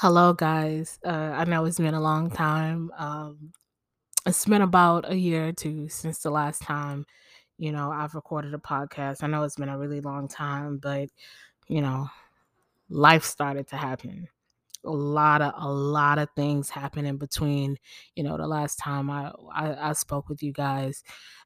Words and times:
Hello, 0.00 0.32
guys. 0.32 0.98
Uh, 1.04 1.08
I 1.34 1.44
know 1.44 1.64
it's 1.64 1.78
been 1.78 1.94
a 1.94 2.00
long 2.00 2.30
time. 2.30 2.92
Um, 2.96 3.52
it's 4.26 4.44
been 4.46 4.62
about 4.62 5.10
a 5.10 5.16
year 5.16 5.48
or 5.48 5.52
two 5.52 5.88
since 5.88 6.20
the 6.20 6.30
last 6.30 6.62
time, 6.62 7.04
you 7.58 7.72
know, 7.72 7.90
I've 7.90 8.14
recorded 8.14 8.54
a 8.54 8.58
podcast. 8.58 9.24
I 9.24 9.26
know 9.26 9.42
it's 9.42 9.56
been 9.56 9.68
a 9.68 9.78
really 9.78 10.00
long 10.00 10.28
time, 10.28 10.78
but 10.78 11.08
you 11.68 11.80
know, 11.82 12.08
life 12.90 13.24
started 13.24 13.68
to 13.68 13.76
happen. 13.76 14.28
A 14.84 14.90
lot 14.90 15.42
of 15.42 15.54
a 15.56 15.68
lot 15.70 16.18
of 16.18 16.28
things 16.36 16.70
happened 16.70 17.08
in 17.08 17.16
between, 17.16 17.76
you 18.14 18.22
know, 18.22 18.36
the 18.36 18.46
last 18.46 18.78
time 18.78 19.10
I 19.10 19.32
I, 19.54 19.90
I 19.90 19.92
spoke 19.94 20.28
with 20.28 20.42
you 20.42 20.52
guys. 20.52 21.02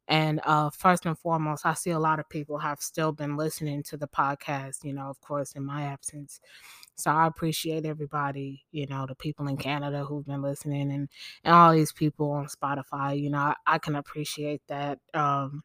And 0.08 0.40
uh, 0.44 0.70
first 0.70 1.06
and 1.06 1.18
foremost, 1.18 1.64
I 1.64 1.74
see 1.74 1.90
a 1.90 1.98
lot 1.98 2.18
of 2.20 2.28
people 2.28 2.58
have 2.58 2.80
still 2.82 3.12
been 3.12 3.36
listening 3.36 3.82
to 3.84 3.96
the 3.96 4.08
podcast, 4.08 4.84
you 4.84 4.92
know, 4.92 5.08
of 5.08 5.20
course, 5.20 5.52
in 5.52 5.64
my 5.64 5.84
absence. 5.84 6.40
So 6.96 7.10
I 7.10 7.26
appreciate 7.26 7.84
everybody, 7.86 8.64
you 8.70 8.86
know, 8.86 9.06
the 9.06 9.14
people 9.14 9.48
in 9.48 9.56
Canada 9.56 10.04
who've 10.04 10.26
been 10.26 10.42
listening 10.42 10.92
and, 10.92 11.08
and 11.44 11.54
all 11.54 11.72
these 11.72 11.92
people 11.92 12.30
on 12.32 12.46
Spotify, 12.46 13.18
you 13.20 13.30
know, 13.30 13.38
I, 13.38 13.54
I 13.66 13.78
can 13.78 13.96
appreciate 13.96 14.62
that. 14.68 14.98
Um, 15.14 15.62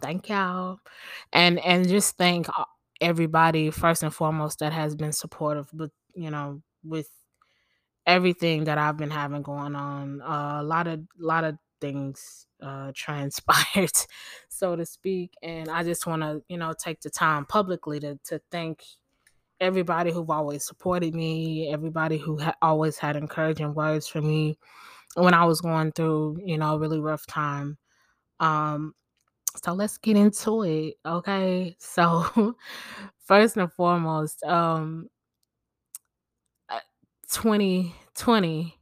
thank 0.00 0.28
y'all. 0.28 0.78
And 1.32 1.58
and 1.60 1.88
just 1.88 2.16
thank 2.16 2.48
uh, 2.48 2.64
everybody 3.00 3.70
first 3.70 4.02
and 4.02 4.14
foremost 4.14 4.60
that 4.60 4.72
has 4.72 4.94
been 4.96 5.12
supportive, 5.12 5.68
but 5.72 5.90
you 6.14 6.30
know, 6.30 6.62
with 6.84 7.10
everything 8.06 8.64
that 8.64 8.78
I've 8.78 8.96
been 8.96 9.10
having 9.10 9.42
going 9.42 9.74
on. 9.76 10.22
Uh, 10.22 10.58
a 10.60 10.64
lot 10.64 10.86
of 10.86 11.00
lot 11.18 11.44
of 11.44 11.56
things 11.80 12.46
uh 12.62 12.90
transpired 12.96 13.92
so 14.48 14.74
to 14.74 14.84
speak 14.84 15.32
and 15.42 15.68
i 15.68 15.84
just 15.84 16.06
want 16.08 16.22
to 16.22 16.42
you 16.48 16.56
know 16.58 16.74
take 16.82 17.00
the 17.02 17.10
time 17.10 17.44
publicly 17.46 18.00
to 18.00 18.18
to 18.24 18.40
thank 18.50 18.82
everybody 19.60 20.12
who've 20.12 20.30
always 20.30 20.64
supported 20.64 21.14
me 21.14 21.70
everybody 21.72 22.16
who 22.16 22.38
ha- 22.38 22.54
always 22.62 22.98
had 22.98 23.16
encouraging 23.16 23.74
words 23.74 24.06
for 24.06 24.20
me 24.20 24.58
when 25.14 25.34
i 25.34 25.44
was 25.44 25.60
going 25.60 25.92
through 25.92 26.38
you 26.44 26.56
know 26.58 26.74
a 26.74 26.78
really 26.78 27.00
rough 27.00 27.26
time 27.26 27.76
um 28.40 28.94
so 29.62 29.72
let's 29.72 29.98
get 29.98 30.16
into 30.16 30.62
it 30.62 30.94
okay 31.04 31.76
so 31.80 32.54
first 33.24 33.56
and 33.56 33.72
foremost 33.72 34.42
um 34.44 35.08
uh, 36.68 36.80
2020 37.30 38.74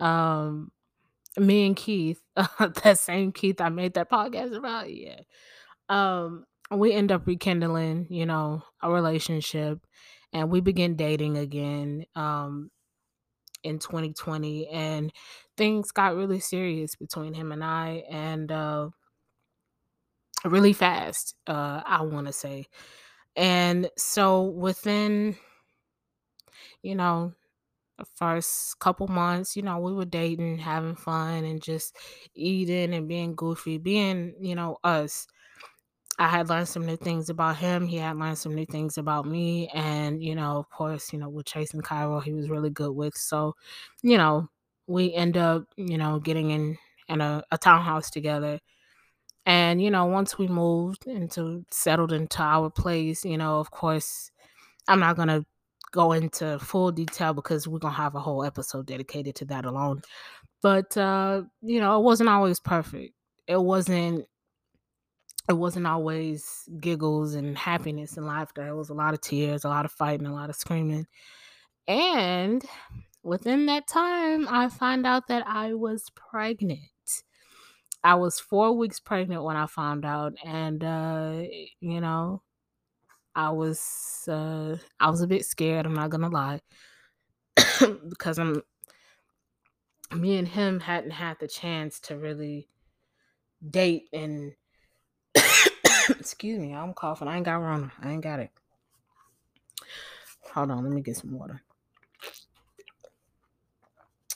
um 0.00 0.70
me 1.36 1.66
and 1.66 1.76
Keith, 1.76 2.20
that 2.36 2.98
same 2.98 3.32
Keith 3.32 3.60
I 3.60 3.68
made 3.68 3.94
that 3.94 4.10
podcast 4.12 4.56
about, 4.56 4.92
yeah. 4.92 5.20
Um, 5.88 6.44
we 6.78 6.92
end 6.92 7.12
up 7.12 7.26
rekindling, 7.26 8.06
you 8.10 8.26
know, 8.26 8.62
a 8.82 8.90
relationship 8.92 9.86
and 10.32 10.50
we 10.50 10.60
begin 10.60 10.96
dating 10.96 11.36
again 11.38 12.04
um 12.14 12.70
in 13.64 13.78
2020 13.80 14.68
and 14.68 15.12
things 15.56 15.92
got 15.92 16.16
really 16.16 16.40
serious 16.40 16.96
between 16.96 17.34
him 17.34 17.52
and 17.52 17.64
I 17.64 18.04
and 18.10 18.52
uh 18.52 18.90
really 20.44 20.72
fast, 20.72 21.36
uh 21.46 21.82
I 21.84 22.02
want 22.02 22.26
to 22.26 22.32
say. 22.32 22.66
And 23.36 23.90
so 23.98 24.42
within, 24.44 25.36
you 26.82 26.94
know, 26.94 27.34
the 27.98 28.06
first 28.16 28.78
couple 28.80 29.08
months, 29.08 29.56
you 29.56 29.62
know, 29.62 29.78
we 29.78 29.92
were 29.94 30.06
dating, 30.06 30.58
having 30.58 30.96
fun, 30.96 31.44
and 31.44 31.62
just 31.62 31.96
eating 32.34 32.94
and 32.94 33.08
being 33.08 33.36
goofy, 33.36 33.78
being, 33.78 34.34
you 34.40 34.54
know, 34.54 34.78
us. 34.84 35.26
I 36.18 36.28
had 36.28 36.48
learned 36.48 36.68
some 36.68 36.86
new 36.86 36.96
things 36.96 37.28
about 37.28 37.56
him. 37.56 37.86
He 37.86 37.96
had 37.96 38.16
learned 38.16 38.38
some 38.38 38.54
new 38.54 38.66
things 38.66 38.98
about 38.98 39.26
me. 39.26 39.68
And, 39.74 40.22
you 40.22 40.34
know, 40.36 40.58
of 40.58 40.70
course, 40.70 41.12
you 41.12 41.18
know, 41.18 41.28
with 41.28 41.46
Chase 41.46 41.74
and 41.74 41.82
Cairo, 41.82 42.20
he 42.20 42.32
was 42.32 42.48
really 42.48 42.70
good 42.70 42.92
with. 42.92 43.16
So, 43.16 43.56
you 44.02 44.16
know, 44.16 44.48
we 44.86 45.12
end 45.12 45.36
up, 45.36 45.64
you 45.76 45.98
know, 45.98 46.20
getting 46.20 46.50
in 46.50 46.78
in 47.08 47.20
a, 47.20 47.42
a 47.50 47.58
townhouse 47.58 48.10
together. 48.10 48.60
And, 49.46 49.82
you 49.82 49.90
know, 49.90 50.06
once 50.06 50.38
we 50.38 50.48
moved 50.48 51.06
into 51.06 51.64
settled 51.70 52.12
into 52.12 52.42
our 52.42 52.70
place, 52.70 53.24
you 53.24 53.36
know, 53.36 53.60
of 53.60 53.70
course, 53.70 54.30
I'm 54.88 55.00
not 55.00 55.16
gonna 55.16 55.44
go 55.92 56.12
into 56.12 56.58
full 56.60 56.92
detail 56.92 57.34
because 57.34 57.68
we're 57.68 57.78
gonna 57.80 57.94
have 57.94 58.14
a 58.14 58.20
whole 58.20 58.44
episode 58.44 58.86
dedicated 58.86 59.34
to 59.36 59.44
that 59.46 59.64
alone. 59.66 60.02
But 60.62 60.96
uh, 60.96 61.42
you 61.62 61.80
know, 61.80 61.98
it 62.00 62.02
wasn't 62.04 62.30
always 62.30 62.60
perfect. 62.60 63.14
It 63.46 63.60
wasn't 63.60 64.26
it 65.48 65.52
wasn't 65.52 65.86
always 65.86 66.68
giggles 66.80 67.34
and 67.34 67.56
happiness 67.56 68.16
and 68.16 68.26
laughter. 68.26 68.66
It 68.66 68.74
was 68.74 68.88
a 68.88 68.94
lot 68.94 69.14
of 69.14 69.20
tears, 69.20 69.64
a 69.64 69.68
lot 69.68 69.84
of 69.84 69.92
fighting, 69.92 70.26
a 70.26 70.32
lot 70.34 70.50
of 70.50 70.56
screaming. 70.56 71.06
And 71.86 72.64
within 73.22 73.66
that 73.66 73.86
time, 73.86 74.48
I 74.48 74.68
find 74.68 75.06
out 75.06 75.28
that 75.28 75.46
I 75.46 75.74
was 75.74 76.10
pregnant. 76.14 76.80
I 78.02 78.14
was 78.14 78.40
four 78.40 78.72
weeks 78.76 79.00
pregnant 79.00 79.42
when 79.44 79.56
I 79.56 79.66
found 79.66 80.04
out, 80.04 80.34
and 80.44 80.84
uh, 80.84 81.42
you 81.80 82.00
know, 82.00 82.42
I 83.34 83.50
was 83.50 84.28
uh 84.28 84.76
I 85.00 85.10
was 85.10 85.22
a 85.22 85.26
bit 85.26 85.44
scared, 85.44 85.86
I'm 85.86 85.94
not 85.94 86.10
gonna 86.10 86.28
lie. 86.28 86.60
because 88.08 88.38
I'm 88.38 88.62
me 90.14 90.36
and 90.36 90.46
him 90.46 90.80
hadn't 90.80 91.12
had 91.12 91.38
the 91.40 91.48
chance 91.48 91.98
to 92.00 92.16
really 92.16 92.68
date 93.68 94.08
and 94.12 94.52
excuse 96.18 96.58
me, 96.58 96.74
I'm 96.74 96.94
coughing. 96.94 97.28
I 97.28 97.36
ain't 97.36 97.44
got 97.44 97.56
Rona. 97.56 97.92
I 98.02 98.10
ain't 98.10 98.22
got 98.22 98.40
it. 98.40 98.50
Hold 100.52 100.70
on, 100.70 100.84
let 100.84 100.92
me 100.92 101.02
get 101.02 101.16
some 101.16 101.36
water. 101.36 101.62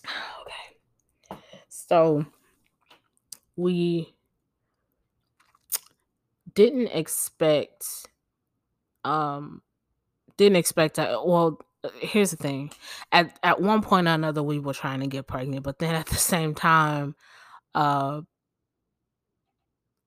Okay. 1.30 1.40
So 1.68 2.24
we 3.56 4.14
didn't 6.54 6.88
expect 6.88 8.08
um 9.04 9.62
didn't 10.36 10.56
expect 10.56 10.96
that 10.96 11.26
well 11.26 11.60
here's 12.00 12.30
the 12.30 12.36
thing 12.36 12.70
at 13.12 13.38
at 13.42 13.60
one 13.60 13.82
point 13.82 14.08
or 14.08 14.12
another 14.12 14.42
we 14.42 14.58
were 14.58 14.74
trying 14.74 15.00
to 15.00 15.06
get 15.06 15.26
pregnant 15.26 15.62
but 15.62 15.78
then 15.78 15.94
at 15.94 16.06
the 16.06 16.16
same 16.16 16.54
time 16.54 17.14
uh 17.74 18.20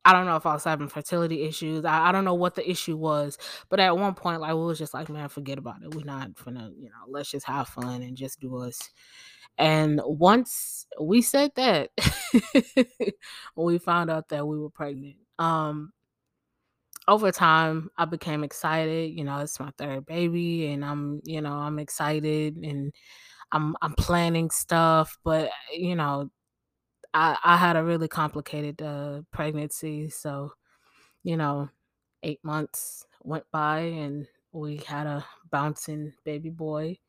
I 0.04 0.14
don't 0.14 0.26
know 0.26 0.36
if 0.36 0.46
I 0.46 0.54
was 0.54 0.64
having 0.64 0.88
fertility 0.88 1.44
issues. 1.44 1.86
I, 1.86 2.10
I 2.10 2.12
don't 2.12 2.26
know 2.26 2.34
what 2.34 2.56
the 2.56 2.70
issue 2.70 2.98
was, 2.98 3.38
but 3.70 3.80
at 3.80 3.96
one 3.98 4.16
point, 4.16 4.42
like 4.42 4.54
we 4.56 4.62
was 4.66 4.80
just 4.80 4.94
like, 4.94 5.10
man, 5.10 5.30
forget 5.30 5.58
about 5.60 5.84
it. 5.84 5.94
We're 5.94 6.06
not 6.06 6.34
gonna, 6.44 6.72
you 6.78 6.90
know, 6.90 7.06
let's 7.08 7.30
just 7.32 7.46
have 7.46 7.68
fun 7.68 8.02
and 8.02 8.18
just 8.18 8.40
do 8.40 8.58
us. 8.58 8.80
And 9.58 10.02
once 10.06 10.88
we 11.00 11.22
said 11.22 11.52
that, 11.56 11.92
we 13.56 13.78
found 13.78 14.10
out 14.10 14.30
that 14.30 14.48
we 14.48 14.58
were 14.60 14.70
pregnant. 14.70 15.18
Um, 15.40 15.94
over 17.08 17.32
time 17.32 17.90
I 17.98 18.06
became 18.06 18.44
excited. 18.44 19.12
You 19.12 19.24
know, 19.24 19.40
it's 19.40 19.60
my 19.60 19.72
third 19.78 20.06
baby 20.06 20.68
and 20.72 20.86
I'm, 20.86 21.22
you 21.26 21.42
know, 21.42 21.54
I'm 21.54 21.80
excited 21.80 22.58
and 22.58 22.94
I'm 23.52 23.76
I'm 23.82 23.94
planning 23.96 24.50
stuff, 24.52 25.18
but 25.24 25.52
you 25.76 25.96
know, 25.96 26.32
I 27.14 27.38
I 27.44 27.58
had 27.58 27.76
a 27.76 27.84
really 27.84 28.08
complicated 28.08 28.82
uh 28.82 29.22
pregnancy, 29.32 30.10
so, 30.10 30.54
you 31.24 31.38
know, 31.38 31.70
8 32.24 32.44
months 32.44 33.08
went 33.24 33.46
by 33.52 33.80
and 33.82 34.28
we 34.54 34.78
had 34.88 35.08
a 35.08 35.26
bouncing 35.52 36.14
baby 36.26 36.50
boy. 36.50 37.00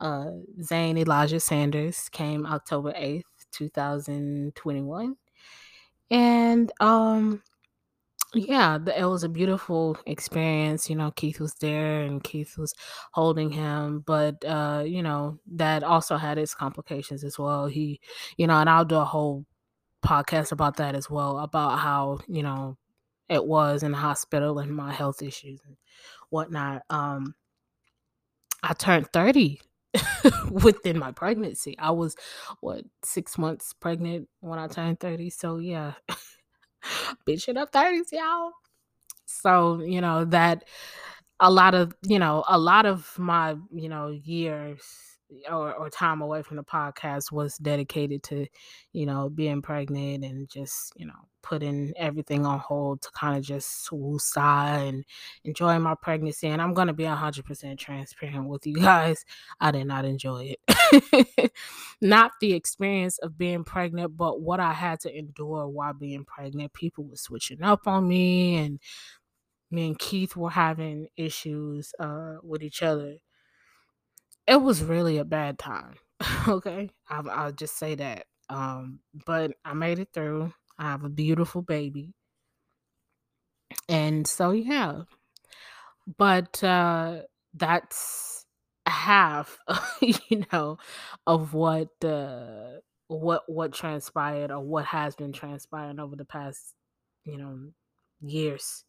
Uh 0.00 0.32
Zane 0.62 0.98
Elijah 0.98 1.40
Sanders 1.40 2.08
came 2.10 2.46
October 2.46 2.92
8th, 2.96 3.24
2021. 3.52 5.16
And 6.10 6.72
um 6.80 7.42
yeah, 8.34 8.78
it 8.96 9.04
was 9.06 9.24
a 9.24 9.28
beautiful 9.28 9.96
experience, 10.06 10.88
you 10.88 10.94
know, 10.96 11.10
Keith 11.12 11.40
was 11.40 11.54
there 11.54 12.02
and 12.02 12.22
Keith 12.22 12.56
was 12.56 12.74
holding 13.12 13.50
him, 13.50 14.00
but, 14.06 14.44
uh, 14.44 14.84
you 14.86 15.02
know, 15.02 15.38
that 15.52 15.82
also 15.82 16.16
had 16.16 16.38
its 16.38 16.54
complications 16.54 17.24
as 17.24 17.38
well. 17.38 17.66
He 17.66 18.00
you 18.36 18.46
know, 18.46 18.54
and 18.56 18.70
I'll 18.70 18.84
do 18.84 18.96
a 18.96 19.04
whole 19.04 19.46
podcast 20.04 20.52
about 20.52 20.76
that 20.78 20.94
as 20.94 21.10
well, 21.10 21.38
about 21.40 21.78
how, 21.80 22.20
you 22.28 22.42
know, 22.42 22.76
it 23.28 23.44
was 23.46 23.82
in 23.82 23.92
the 23.92 23.98
hospital 23.98 24.58
and 24.60 24.74
my 24.74 24.92
health 24.92 25.22
issues 25.22 25.60
and 25.66 25.76
whatnot. 26.30 26.82
Um, 26.90 27.34
I 28.62 28.74
turned 28.74 29.12
30 29.12 29.60
within 30.50 30.98
my 30.98 31.12
pregnancy. 31.12 31.76
I 31.78 31.90
was, 31.92 32.16
what, 32.60 32.84
6 33.04 33.38
months 33.38 33.72
pregnant 33.72 34.28
when 34.40 34.58
I 34.58 34.68
turned 34.68 35.00
30, 35.00 35.30
so 35.30 35.58
yeah. 35.58 35.94
Bitch 37.28 37.48
in 37.48 37.56
her 37.56 37.66
30s, 37.66 38.12
y'all. 38.12 38.52
So, 39.26 39.80
you 39.80 40.00
know, 40.00 40.24
that 40.26 40.64
a 41.40 41.50
lot 41.50 41.74
of, 41.74 41.94
you 42.02 42.18
know, 42.18 42.44
a 42.48 42.58
lot 42.58 42.86
of 42.86 43.18
my, 43.18 43.56
you 43.72 43.88
know, 43.88 44.08
years 44.08 44.82
or, 45.50 45.72
or 45.74 45.88
time 45.88 46.20
away 46.20 46.42
from 46.42 46.56
the 46.56 46.64
podcast 46.64 47.32
was 47.32 47.56
dedicated 47.56 48.22
to, 48.24 48.46
you 48.92 49.06
know, 49.06 49.28
being 49.28 49.62
pregnant 49.62 50.24
and 50.24 50.48
just, 50.48 50.92
you 50.96 51.06
know, 51.06 51.28
putting 51.42 51.92
everything 51.96 52.46
on 52.46 52.58
hold 52.58 53.02
to 53.02 53.10
kind 53.12 53.36
of 53.36 53.42
just 53.42 53.90
woosah 53.90 54.88
and 54.88 55.04
enjoy 55.44 55.78
my 55.78 55.94
pregnancy. 55.94 56.48
And 56.48 56.60
I'm 56.60 56.74
gonna 56.74 56.92
be 56.92 57.04
hundred 57.04 57.44
percent 57.44 57.78
transparent 57.78 58.48
with 58.48 58.66
you 58.66 58.74
guys. 58.80 59.24
I 59.60 59.70
did 59.70 59.86
not 59.86 60.04
enjoy 60.04 60.56
it. 60.56 61.52
not 62.00 62.32
the 62.40 62.54
experience 62.54 63.18
of 63.18 63.36
being 63.36 63.64
pregnant, 63.64 64.16
but 64.16 64.40
what 64.40 64.60
I 64.60 64.72
had 64.72 65.00
to 65.00 65.16
endure 65.16 65.68
while 65.68 65.94
being 65.94 66.24
pregnant. 66.24 66.72
People 66.72 67.04
were 67.04 67.16
switching 67.16 67.62
up 67.62 67.86
on 67.86 68.08
me 68.08 68.56
and 68.56 68.80
me 69.70 69.86
and 69.86 69.98
Keith 69.98 70.36
were 70.36 70.50
having 70.50 71.08
issues 71.16 71.92
uh, 71.98 72.36
with 72.42 72.62
each 72.62 72.82
other. 72.82 73.16
It 74.46 74.60
was 74.60 74.82
really 74.82 75.18
a 75.18 75.24
bad 75.24 75.58
time. 75.58 75.94
okay, 76.48 76.90
I'll, 77.08 77.30
I'll, 77.30 77.52
just 77.52 77.78
say 77.78 77.94
that. 77.94 78.26
Um, 78.48 79.00
but 79.26 79.52
I 79.64 79.74
made 79.74 80.00
it 80.00 80.08
through. 80.12 80.52
I 80.80 80.84
have 80.90 81.04
a 81.04 81.10
beautiful 81.10 81.62
baby, 81.62 82.14
and 83.88 84.26
so 84.26 84.50
yeah. 84.52 85.02
But 86.06 86.62
uh, 86.64 87.22
that's 87.54 88.46
half, 88.86 89.58
you 90.00 90.44
know, 90.52 90.78
of 91.26 91.54
what 91.54 91.88
uh, 92.04 92.78
what 93.08 93.42
what 93.48 93.72
transpired 93.72 94.50
or 94.50 94.60
what 94.60 94.86
has 94.86 95.14
been 95.16 95.32
transpiring 95.32 96.00
over 96.00 96.16
the 96.16 96.24
past, 96.24 96.74
you 97.24 97.38
know, 97.38 97.70
years 98.20 98.84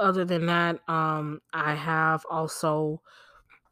other 0.00 0.24
than 0.24 0.46
that, 0.46 0.80
um, 0.88 1.40
I 1.52 1.74
have 1.74 2.24
also, 2.30 3.02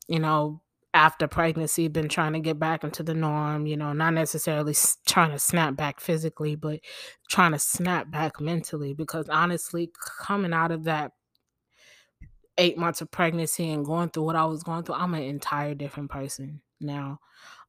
you 0.09 0.21
know, 0.21 0.63
after 0.95 1.27
pregnancy, 1.27 1.89
been 1.89 2.09
trying 2.09 2.35
to 2.35 2.41
get 2.41 2.59
back 2.59 2.85
into 2.85 3.03
the 3.03 3.15
norm, 3.15 3.67
you 3.67 3.77
know, 3.77 3.93
not 3.93 4.13
necessarily 4.13 4.75
trying 5.07 5.31
to 5.31 5.39
snap 5.39 5.75
back 5.75 6.01
physically, 6.01 6.55
but 6.55 6.81
trying 7.29 7.53
to 7.53 7.59
snap 7.59 8.11
back 8.11 8.41
mentally. 8.41 8.93
Because 8.93 9.29
honestly, 9.29 9.91
coming 10.21 10.53
out 10.53 10.71
of 10.71 10.85
that 10.85 11.13
eight 12.59 12.77
months 12.77 13.01
of 13.01 13.11
pregnancy 13.11 13.71
and 13.71 13.87
going 13.87 14.11
through 14.11 14.25
what 14.25 14.37
I 14.37 14.45
was 14.45 14.63
going 14.63 14.85
through, 14.85 14.97
I'm 14.97 15.15
an 15.15 15.23
entire 15.23 15.75
different 15.75 16.11
person 16.11 16.61
now. 16.81 17.21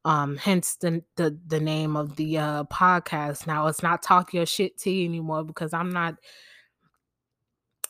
Um, 0.06 0.36
hence 0.36 0.76
the, 0.76 1.02
the 1.16 1.40
the 1.48 1.62
name 1.62 1.96
of 1.96 2.18
the 2.18 2.38
uh 2.38 2.64
podcast. 2.66 3.48
Now 3.48 3.68
it's 3.68 3.82
not 3.82 4.04
talk 4.04 4.34
your 4.34 4.46
shit 4.46 4.78
tea 4.78 5.06
anymore 5.06 5.46
because 5.46 5.74
I'm 5.74 5.92
not 5.92 6.16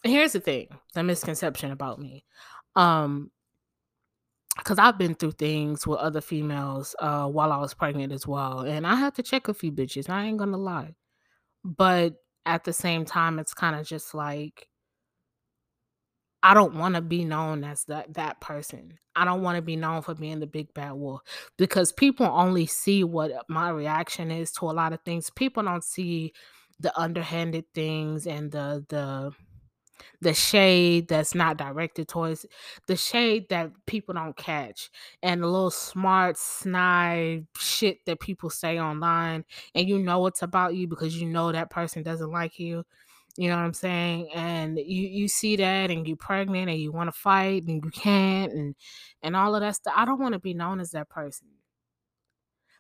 here's 0.04 0.34
the 0.34 0.40
thing 0.40 0.68
the 0.94 1.02
misconception 1.02 1.72
about 1.72 1.98
me 1.98 2.26
um 2.76 3.32
because 4.58 4.80
I've 4.80 4.98
been 4.98 5.16
through 5.16 5.32
things 5.34 5.88
with 5.88 6.00
other 6.00 6.22
females 6.22 6.96
uh 7.00 7.28
while 7.28 7.52
I 7.52 7.58
was 7.58 7.74
pregnant 7.74 8.14
as 8.14 8.28
well. 8.28 8.60
And 8.62 8.86
I 8.88 8.96
had 8.96 9.16
to 9.16 9.24
check 9.24 9.48
a 9.48 9.54
few 9.54 9.72
bitches. 9.72 10.10
I 10.10 10.26
ain't 10.26 10.38
gonna 10.38 10.58
lie. 10.58 10.96
But 11.64 12.16
at 12.46 12.64
the 12.64 12.74
same 12.74 13.06
time, 13.06 13.40
it's 13.40 13.54
kind 13.54 13.76
of 13.80 13.88
just 13.88 14.14
like 14.14 14.68
I 16.44 16.54
don't 16.54 16.76
want 16.76 16.96
to 16.96 17.02
be 17.02 17.24
known 17.24 17.64
as 17.64 17.86
that 17.86 18.14
that 18.16 18.42
person. 18.42 19.00
I 19.16 19.26
don't 19.26 19.44
want 19.44 19.56
to 19.56 19.62
be 19.62 19.76
known 19.78 20.02
for 20.02 20.14
being 20.14 20.40
the 20.40 20.48
big 20.48 20.74
bad 20.74 20.94
wolf 20.94 21.22
because 21.58 21.92
people 21.94 22.26
only 22.26 22.66
see 22.66 23.04
what 23.04 23.32
my 23.48 23.70
reaction 23.70 24.30
is 24.32 24.52
to 24.54 24.66
a 24.66 24.74
lot 24.74 24.92
of 24.94 25.00
things. 25.06 25.30
People 25.30 25.64
don't 25.64 25.84
see 25.84 26.34
the 26.80 26.98
underhanded 27.00 27.66
things 27.74 28.28
and 28.28 28.52
the 28.52 28.86
the 28.90 29.32
the 30.22 30.34
shade 30.34 31.08
that's 31.08 31.36
not 31.36 31.58
directed 31.58 32.08
towards 32.08 32.46
the 32.88 32.96
shade 32.96 33.48
that 33.50 33.72
people 33.86 34.14
don't 34.14 34.38
catch 34.38 34.90
and 35.22 35.44
the 35.44 35.48
little 35.48 35.72
smart 35.72 36.38
snide 36.38 37.46
shit 37.58 38.06
that 38.06 38.20
people 38.20 38.50
say 38.50 38.80
online 38.80 39.44
and 39.76 39.88
you 39.88 40.00
know 40.00 40.26
it's 40.28 40.42
about 40.42 40.76
you 40.76 40.88
because 40.88 41.20
you 41.20 41.28
know 41.28 41.52
that 41.52 41.70
person 41.70 42.04
doesn't 42.04 42.32
like 42.32 42.60
you 42.60 42.84
you 43.38 43.50
know 43.50 43.56
what 43.56 43.64
i'm 43.64 43.74
saying? 43.74 44.30
And 44.36 44.78
you 44.78 45.08
you 45.08 45.28
see 45.28 45.56
that 45.56 45.90
and 45.90 46.08
you're 46.08 46.18
pregnant 46.18 46.70
and 46.70 46.80
you 46.80 46.92
want 46.92 47.08
to 47.12 47.20
fight 47.20 47.64
and 47.64 47.84
you 47.84 47.92
can't 47.92 48.54
and 48.54 48.76
and 49.24 49.36
all 49.36 49.56
of 49.56 49.62
that 49.62 49.76
stuff 49.76 49.94
i 49.98 50.06
don't 50.06 50.20
want 50.20 50.34
to 50.34 50.40
be 50.40 50.54
known 50.54 50.80
as 50.80 50.92
that 50.92 51.10
person. 51.10 51.48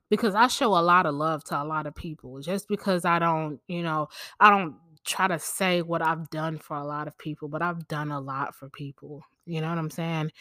Because 0.09 0.35
I 0.35 0.47
show 0.47 0.77
a 0.77 0.81
lot 0.81 1.07
of 1.07 1.15
love 1.15 1.43
to 1.45 1.59
a 1.61 1.63
lot 1.63 1.87
of 1.87 1.95
people 1.95 2.39
just 2.39 2.67
because 2.67 3.03
I 3.03 3.17
don't, 3.17 3.59
you 3.67 3.81
know, 3.81 4.09
I 4.39 4.51
don't 4.51 4.75
try 5.05 5.27
to 5.27 5.39
say 5.39 5.81
what 5.81 6.01
I've 6.01 6.29
done 6.29 6.57
for 6.57 6.77
a 6.77 6.85
lot 6.85 7.07
of 7.07 7.17
people, 7.17 7.47
but 7.47 7.61
I've 7.61 7.87
done 7.87 8.11
a 8.11 8.19
lot 8.19 8.55
for 8.55 8.69
people. 8.69 9.23
You 9.45 9.61
know 9.61 9.69
what 9.69 9.77
I'm 9.77 9.89
saying? 9.89 10.31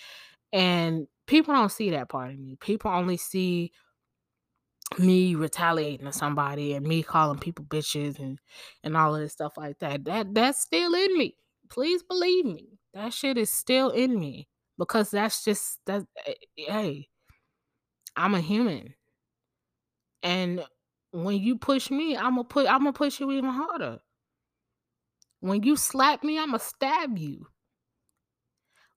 And 0.52 1.06
people 1.26 1.54
don't 1.54 1.72
see 1.72 1.90
that 1.90 2.08
part 2.08 2.30
of 2.30 2.38
me. 2.38 2.56
People 2.60 2.90
only 2.90 3.16
see 3.16 3.72
me 4.98 5.34
retaliating 5.34 6.06
to 6.06 6.12
somebody 6.12 6.74
and 6.74 6.86
me 6.86 7.02
calling 7.02 7.38
people 7.38 7.64
bitches 7.64 8.18
and 8.18 8.38
and 8.84 8.96
all 8.96 9.14
of 9.14 9.20
this 9.20 9.32
stuff 9.32 9.56
like 9.56 9.78
that. 9.78 10.04
That 10.04 10.34
that's 10.34 10.60
still 10.60 10.94
in 10.94 11.16
me. 11.18 11.36
Please 11.70 12.02
believe 12.02 12.44
me. 12.44 12.78
That 12.94 13.12
shit 13.12 13.38
is 13.38 13.50
still 13.50 13.90
in 13.90 14.18
me 14.18 14.48
because 14.78 15.10
that's 15.10 15.44
just 15.44 15.78
that 15.86 16.04
eh, 16.26 16.34
hey, 16.56 17.08
I'm 18.16 18.34
a 18.34 18.40
human. 18.40 18.94
And 20.22 20.64
when 21.12 21.38
you 21.38 21.56
push 21.56 21.90
me, 21.90 22.16
I'm 22.16 22.34
gonna 22.36 22.44
put 22.44 22.66
I'm 22.66 22.80
gonna 22.80 22.92
push 22.92 23.20
you 23.20 23.30
even 23.32 23.50
harder. 23.50 24.00
When 25.42 25.64
you 25.64 25.74
slap 25.74 26.22
me, 26.22 26.38
I'ma 26.38 26.58
stab 26.58 27.18
you. 27.18 27.48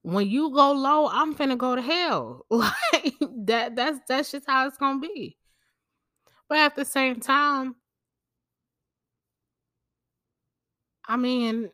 When 0.04 0.30
you 0.30 0.52
go 0.52 0.74
low, 0.74 1.10
I'm 1.10 1.34
finna 1.34 1.58
go 1.58 1.76
to 1.76 1.82
hell. 1.82 2.46
Like 2.52 3.16
that 3.48 3.76
that's 3.76 4.00
that's 4.08 4.32
just 4.32 4.46
how 4.46 4.68
it's 4.68 4.78
gonna 4.78 5.00
be. 5.00 5.38
But 6.48 6.60
at 6.60 6.76
the 6.76 6.86
same 6.86 7.20
time, 7.20 7.76
I 11.08 11.18
mean, 11.18 11.72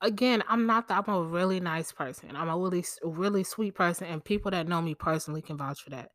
again, 0.00 0.42
I'm 0.48 0.66
not 0.66 0.88
that 0.88 1.04
I'm 1.06 1.14
a 1.14 1.22
really 1.22 1.60
nice 1.60 1.92
person. 1.92 2.34
I'm 2.36 2.48
a 2.48 2.56
really 2.56 2.82
really 3.04 3.44
sweet 3.44 3.74
person, 3.74 4.06
and 4.06 4.24
people 4.24 4.52
that 4.52 4.68
know 4.68 4.80
me 4.80 4.94
personally 4.94 5.42
can 5.42 5.58
vouch 5.58 5.82
for 5.82 5.90
that. 5.90 6.12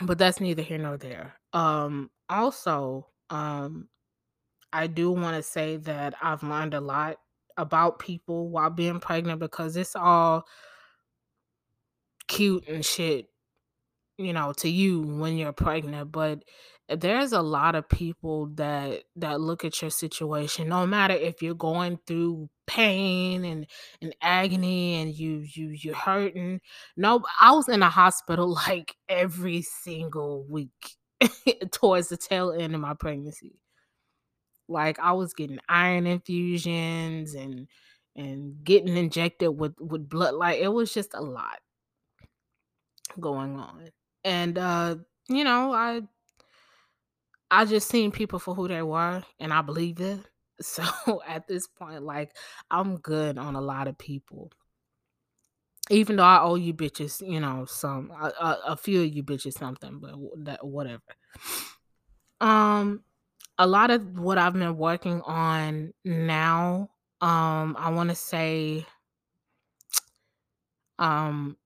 But 0.00 0.16
that's 0.16 0.40
neither 0.40 0.62
here 0.62 0.78
nor 0.78 0.96
there. 0.96 1.34
Um, 1.52 2.10
also, 2.30 3.08
um, 3.28 3.88
I 4.72 4.86
do 4.86 5.10
want 5.10 5.36
to 5.36 5.42
say 5.42 5.76
that 5.78 6.14
I've 6.22 6.42
learned 6.42 6.74
a 6.74 6.80
lot 6.80 7.18
about 7.56 7.98
people 7.98 8.48
while 8.48 8.70
being 8.70 9.00
pregnant 9.00 9.40
because 9.40 9.76
it's 9.76 9.94
all 9.96 10.46
cute 12.28 12.66
and 12.68 12.84
shit, 12.84 13.26
you 14.18 14.32
know, 14.32 14.52
to 14.54 14.68
you 14.68 15.00
when 15.00 15.36
you're 15.36 15.52
pregnant, 15.52 16.12
but 16.12 16.44
there's 16.88 17.32
a 17.32 17.42
lot 17.42 17.74
of 17.74 17.88
people 17.88 18.46
that 18.54 19.04
that 19.16 19.40
look 19.40 19.64
at 19.64 19.80
your 19.80 19.90
situation 19.90 20.68
no 20.68 20.86
matter 20.86 21.14
if 21.14 21.42
you're 21.42 21.54
going 21.54 21.98
through 22.06 22.48
pain 22.66 23.44
and 23.44 23.66
and 24.00 24.14
agony 24.20 25.00
and 25.00 25.14
you 25.14 25.44
you 25.54 25.68
you're 25.68 25.94
hurting 25.94 26.60
no 26.96 27.22
i 27.40 27.52
was 27.52 27.68
in 27.68 27.82
a 27.82 27.88
hospital 27.88 28.52
like 28.68 28.96
every 29.08 29.62
single 29.62 30.44
week 30.48 30.96
towards 31.70 32.08
the 32.08 32.16
tail 32.16 32.52
end 32.52 32.74
of 32.74 32.80
my 32.80 32.94
pregnancy 32.94 33.61
like 34.72 34.98
I 34.98 35.12
was 35.12 35.34
getting 35.34 35.58
iron 35.68 36.06
infusions 36.06 37.34
and 37.34 37.68
and 38.16 38.62
getting 38.64 38.96
injected 38.96 39.50
with 39.58 39.74
with 39.78 40.08
blood. 40.08 40.34
Like 40.34 40.60
it 40.60 40.68
was 40.68 40.92
just 40.92 41.14
a 41.14 41.20
lot 41.22 41.60
going 43.18 43.58
on. 43.58 43.88
And 44.24 44.58
uh, 44.58 44.96
you 45.28 45.44
know, 45.44 45.72
I 45.72 46.02
I 47.50 47.64
just 47.64 47.88
seen 47.88 48.10
people 48.10 48.38
for 48.38 48.54
who 48.54 48.68
they 48.68 48.82
were 48.82 49.22
and 49.38 49.52
I 49.52 49.62
believe 49.62 50.00
it. 50.00 50.20
So 50.60 50.84
at 51.26 51.48
this 51.48 51.66
point, 51.66 52.04
like 52.04 52.36
I'm 52.70 52.98
good 52.98 53.36
on 53.36 53.56
a 53.56 53.60
lot 53.60 53.88
of 53.88 53.98
people. 53.98 54.52
Even 55.90 56.14
though 56.16 56.22
I 56.22 56.40
owe 56.40 56.54
you 56.54 56.72
bitches, 56.72 57.26
you 57.26 57.40
know, 57.40 57.64
some 57.64 58.12
a, 58.12 58.26
a, 58.26 58.60
a 58.68 58.76
few 58.76 59.02
of 59.02 59.12
you 59.12 59.24
bitches 59.24 59.54
something, 59.54 59.98
but 59.98 60.14
that 60.44 60.64
whatever. 60.64 61.02
Um, 62.40 63.02
a 63.62 63.66
lot 63.66 63.92
of 63.92 64.18
what 64.18 64.38
I've 64.38 64.54
been 64.54 64.76
working 64.76 65.20
on 65.22 65.94
now, 66.04 66.90
um, 67.20 67.76
I 67.78 67.90
want 67.90 68.10
to 68.10 68.16
say, 68.16 68.84
um, 70.98 71.56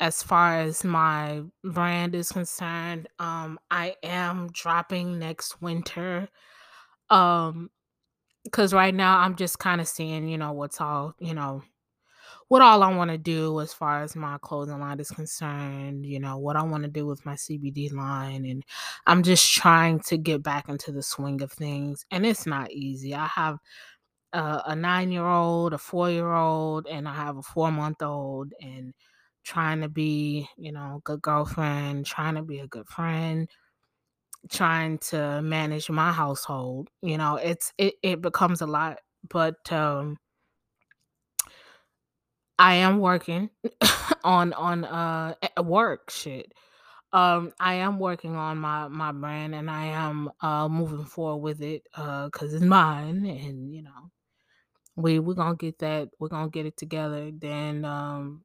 as 0.00 0.20
far 0.20 0.58
as 0.58 0.82
my 0.82 1.42
brand 1.62 2.16
is 2.16 2.32
concerned, 2.32 3.08
um, 3.20 3.60
I 3.70 3.94
am 4.02 4.48
dropping 4.52 5.20
next 5.20 5.62
winter. 5.62 6.28
Um, 7.08 7.70
because 8.42 8.74
right 8.74 8.92
now 8.92 9.18
I'm 9.18 9.36
just 9.36 9.60
kind 9.60 9.80
of 9.80 9.86
seeing, 9.86 10.26
you 10.26 10.38
know, 10.38 10.50
what's 10.50 10.80
all, 10.80 11.14
you 11.20 11.34
know, 11.34 11.62
what 12.52 12.62
all 12.62 12.82
I 12.82 12.94
want 12.94 13.10
to 13.10 13.18
do 13.18 13.60
as 13.60 13.72
far 13.72 14.02
as 14.02 14.14
my 14.16 14.38
clothing 14.42 14.80
line 14.80 15.00
is 15.00 15.10
concerned, 15.10 16.06
you 16.06 16.20
know, 16.20 16.38
what 16.38 16.56
I 16.56 16.62
want 16.62 16.84
to 16.84 16.90
do 16.90 17.06
with 17.06 17.24
my 17.26 17.36
CBD 17.36 17.88
line. 17.90 18.44
And 18.46 18.62
I'm 19.06 19.22
just 19.22 19.50
trying 19.52 20.00
to 20.02 20.18
get 20.18 20.42
back 20.42 20.68
into 20.68 20.92
the 20.92 21.02
swing 21.02 21.42
of 21.42 21.52
things. 21.52 22.04
And 22.10 22.26
it's 22.26 22.46
not 22.46 22.70
easy. 22.72 23.14
I 23.14 23.26
have 23.26 23.58
a, 24.32 24.62
a 24.68 24.76
nine 24.76 25.12
year 25.12 25.26
old, 25.26 25.72
a 25.74 25.78
four 25.78 26.10
year 26.10 26.32
old, 26.32 26.86
and 26.86 27.08
I 27.08 27.14
have 27.14 27.38
a 27.38 27.42
four 27.42 27.72
month 27.72 28.02
old, 28.02 28.52
and 28.60 28.94
trying 29.44 29.80
to 29.82 29.88
be, 29.88 30.48
you 30.58 30.72
know, 30.72 30.96
a 30.98 31.00
good 31.04 31.22
girlfriend, 31.22 32.06
trying 32.06 32.36
to 32.36 32.42
be 32.42 32.60
a 32.60 32.68
good 32.68 32.88
friend. 32.88 33.48
trying 34.50 34.98
to 34.98 35.40
manage 35.42 35.88
my 35.90 36.12
household. 36.12 36.88
You 37.02 37.18
know, 37.18 37.36
it's 37.36 37.72
it, 37.78 37.94
it 38.02 38.20
becomes 38.20 38.60
a 38.60 38.66
lot, 38.66 38.98
but 39.28 39.70
um 39.72 40.18
I 42.62 42.74
am 42.74 43.00
working 43.00 43.50
on 44.24 44.52
on 44.52 44.84
uh 44.84 45.34
work 45.62 46.10
shit. 46.10 46.52
Um 47.12 47.52
I 47.60 47.74
am 47.74 47.98
working 47.98 48.36
on 48.36 48.58
my 48.58 48.86
my 48.88 49.10
brand 49.12 49.54
and 49.56 49.68
I 49.70 49.86
am 49.86 50.30
uh 50.40 50.68
moving 50.68 51.04
forward 51.04 51.42
with 51.42 51.60
it 51.62 51.82
uh 51.94 52.30
cuz 52.30 52.54
it's 52.54 52.62
mine 52.64 53.26
and 53.26 53.74
you 53.74 53.82
know, 53.82 54.10
we 54.96 55.18
we're 55.18 55.34
going 55.34 55.56
to 55.58 55.66
get 55.66 55.78
that 55.80 56.08
we're 56.20 56.28
going 56.28 56.44
to 56.46 56.50
get 56.50 56.66
it 56.66 56.76
together. 56.76 57.30
Then 57.32 57.84
um 57.84 58.44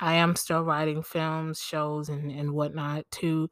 I 0.00 0.14
am 0.14 0.34
still 0.36 0.62
writing 0.62 1.02
films, 1.02 1.60
shows 1.60 2.08
and 2.08 2.30
and 2.32 2.52
whatnot 2.52 3.04
too. 3.10 3.50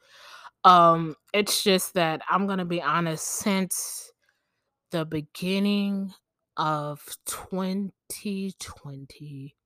Um 0.65 1.17
it's 1.35 1.63
just 1.65 1.95
that 1.95 2.23
I'm 2.31 2.47
going 2.47 2.61
to 2.61 2.65
be 2.67 2.83
honest 2.83 3.27
since 3.27 4.13
the 4.93 5.05
beginning 5.05 6.15
of 6.57 7.03
2020 7.27 9.57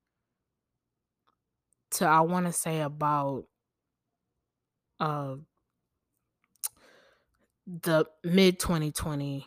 to 1.92 2.06
I 2.06 2.20
want 2.20 2.46
to 2.46 2.52
say 2.52 2.80
about 2.80 3.44
uh 5.00 5.36
the 7.66 8.04
mid 8.24 8.58
2020 8.58 9.46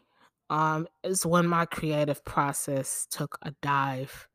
um 0.49 0.87
is 1.03 1.25
when 1.25 1.47
my 1.47 1.65
creative 1.65 2.23
process 2.23 3.07
took 3.09 3.37
a 3.41 3.51
dive 3.61 4.27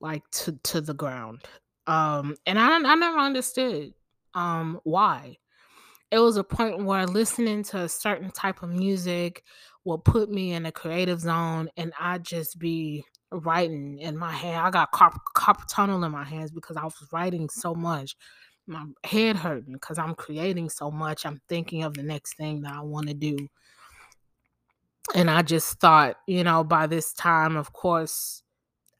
like 0.00 0.22
to 0.30 0.52
to 0.62 0.80
the 0.80 0.92
ground 0.94 1.42
um 1.86 2.36
and 2.44 2.58
i 2.58 2.76
i 2.76 2.94
never 2.94 3.18
understood 3.18 3.92
um 4.34 4.80
why. 4.84 5.38
It 6.12 6.20
was 6.20 6.36
a 6.36 6.44
point 6.44 6.84
where 6.84 7.06
listening 7.06 7.64
to 7.64 7.82
a 7.82 7.88
certain 7.88 8.30
type 8.30 8.62
of 8.62 8.70
music 8.70 9.42
will 9.84 9.98
put 9.98 10.30
me 10.30 10.52
in 10.52 10.66
a 10.66 10.72
creative 10.72 11.20
zone 11.20 11.68
and 11.76 11.92
I'd 11.98 12.24
just 12.24 12.58
be 12.58 13.04
writing 13.30 13.98
in 13.98 14.16
my 14.16 14.32
hand. 14.32 14.66
I 14.66 14.70
got 14.70 14.90
carp- 14.92 15.68
tunnel 15.68 16.02
in 16.04 16.12
my 16.12 16.24
hands 16.24 16.50
because 16.50 16.76
i 16.76 16.84
was 16.84 16.94
writing 17.12 17.48
so 17.48 17.74
much. 17.74 18.16
My 18.66 18.84
head 19.04 19.36
hurting 19.36 19.74
because 19.74 19.98
i'm 19.98 20.14
creating 20.14 20.70
so 20.70 20.90
much. 20.90 21.24
I'm 21.24 21.40
thinking 21.48 21.82
of 21.82 21.94
the 21.94 22.02
next 22.02 22.36
thing 22.36 22.62
that 22.62 22.74
i 22.74 22.80
want 22.80 23.08
to 23.08 23.14
do. 23.14 23.36
And 25.14 25.30
i 25.30 25.42
just 25.42 25.78
thought 25.80 26.16
you 26.26 26.44
know 26.44 26.64
by 26.64 26.86
this 26.86 27.12
time 27.12 27.56
of 27.56 27.72
course 27.72 28.42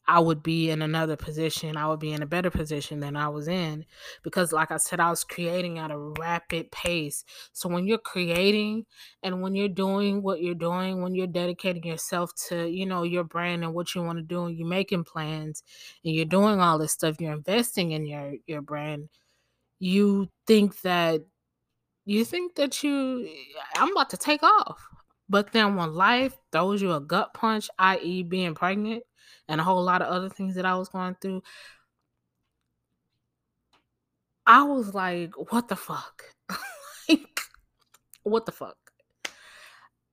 I 0.09 0.21
would 0.21 0.43
be 0.43 0.71
in 0.71 0.83
another 0.83 1.17
position. 1.17 1.77
I 1.77 1.89
would 1.89 1.99
be 1.99 2.13
in 2.13 2.23
a 2.23 2.27
better 2.27 2.51
position 2.51 3.01
than 3.01 3.17
I 3.17 3.29
was 3.29 3.49
in 3.49 3.85
because, 4.23 4.53
like 4.53 4.71
I 4.71 4.77
said, 4.77 5.01
I 5.01 5.11
was 5.11 5.25
creating 5.25 5.79
at 5.79 5.91
a 5.91 5.99
rapid 5.99 6.71
pace. 6.71 7.25
So, 7.53 7.69
when 7.69 7.87
you're 7.87 7.99
creating 7.99 8.87
and 9.23 9.43
when 9.43 9.55
you're 9.55 9.69
doing 9.69 10.23
what 10.23 10.41
you're 10.43 10.55
doing, 10.55 11.03
when 11.03 11.15
you're 11.15 11.27
dedicating 11.27 11.85
yourself 11.85 12.31
to, 12.49 12.69
you 12.69 12.87
know, 12.87 13.03
your 13.03 13.25
brand 13.25 13.65
and 13.65 13.75
what 13.75 13.95
you 13.95 14.03
want 14.03 14.19
to 14.19 14.23
do, 14.23 14.45
and 14.47 14.57
you're 14.57 14.69
making 14.69 15.05
plans 15.05 15.63
and 16.05 16.15
you're 16.15 16.25
doing 16.25 16.61
all 16.61 16.79
this 16.79 16.93
stuff, 16.93 17.21
you're 17.21 17.33
investing 17.33 17.93
in 17.93 18.07
your 18.07 18.35
your 18.47 18.63
brand, 18.63 19.09
you 19.81 20.29
think 20.47 20.81
that 20.83 21.23
you 22.05 22.25
think 22.25 22.55
that 22.57 22.83
you 22.83 23.29
I'm 23.77 23.93
about 23.93 24.11
to 24.11 24.17
take 24.17 24.43
off. 24.43 24.87
But 25.29 25.53
then 25.53 25.75
when 25.77 25.95
life 25.95 26.37
throws 26.53 26.81
you 26.81 26.93
a 26.93 27.01
gut 27.01 27.35
punch, 27.35 27.69
i.e., 27.79 28.23
being 28.23 28.55
pregnant, 28.55 29.03
and 29.49 29.61
a 29.61 29.65
whole 29.65 29.83
lot 29.83 30.03
of 30.03 30.09
other 30.09 30.29
things 30.29 30.55
that 30.57 30.65
I 30.67 30.75
was 30.77 30.89
going 30.89 31.17
through, 31.21 31.43
I 34.47 34.63
was 34.63 34.95
like, 34.95 35.35
what 35.51 35.69
the 35.69 35.77
fuck? 35.77 36.25
like, 37.09 37.41
what 38.23 38.47
the 38.47 38.53
fuck? 38.53 38.77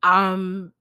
Um, 0.02 0.74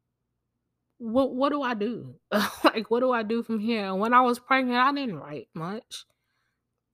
what 0.98 1.34
what 1.34 1.50
do 1.50 1.62
I 1.62 1.74
do? 1.74 2.14
like, 2.64 2.90
what 2.90 3.00
do 3.00 3.12
I 3.12 3.22
do 3.22 3.42
from 3.42 3.58
here? 3.58 3.86
And 3.86 4.00
when 4.00 4.14
I 4.14 4.22
was 4.22 4.38
pregnant, 4.38 4.78
I 4.78 4.92
didn't 4.92 5.18
write 5.18 5.48
much. 5.54 6.04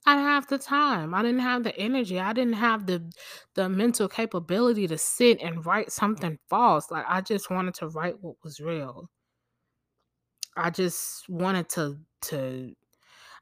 I 0.05 0.15
didn't 0.15 0.27
have 0.27 0.47
the 0.47 0.57
time. 0.57 1.13
I 1.13 1.21
didn't 1.21 1.41
have 1.41 1.63
the 1.63 1.77
energy. 1.77 2.19
I 2.19 2.33
didn't 2.33 2.53
have 2.53 2.85
the 2.85 3.11
the 3.55 3.69
mental 3.69 4.07
capability 4.07 4.87
to 4.87 4.97
sit 4.97 5.39
and 5.41 5.65
write 5.65 5.91
something 5.91 6.39
false. 6.49 6.89
Like 6.91 7.05
I 7.07 7.21
just 7.21 7.49
wanted 7.49 7.75
to 7.75 7.89
write 7.89 8.15
what 8.21 8.35
was 8.43 8.59
real. 8.59 9.09
I 10.59 10.69
just 10.69 11.27
wanted 11.29 11.69
to 11.69 11.97
to 12.23 12.75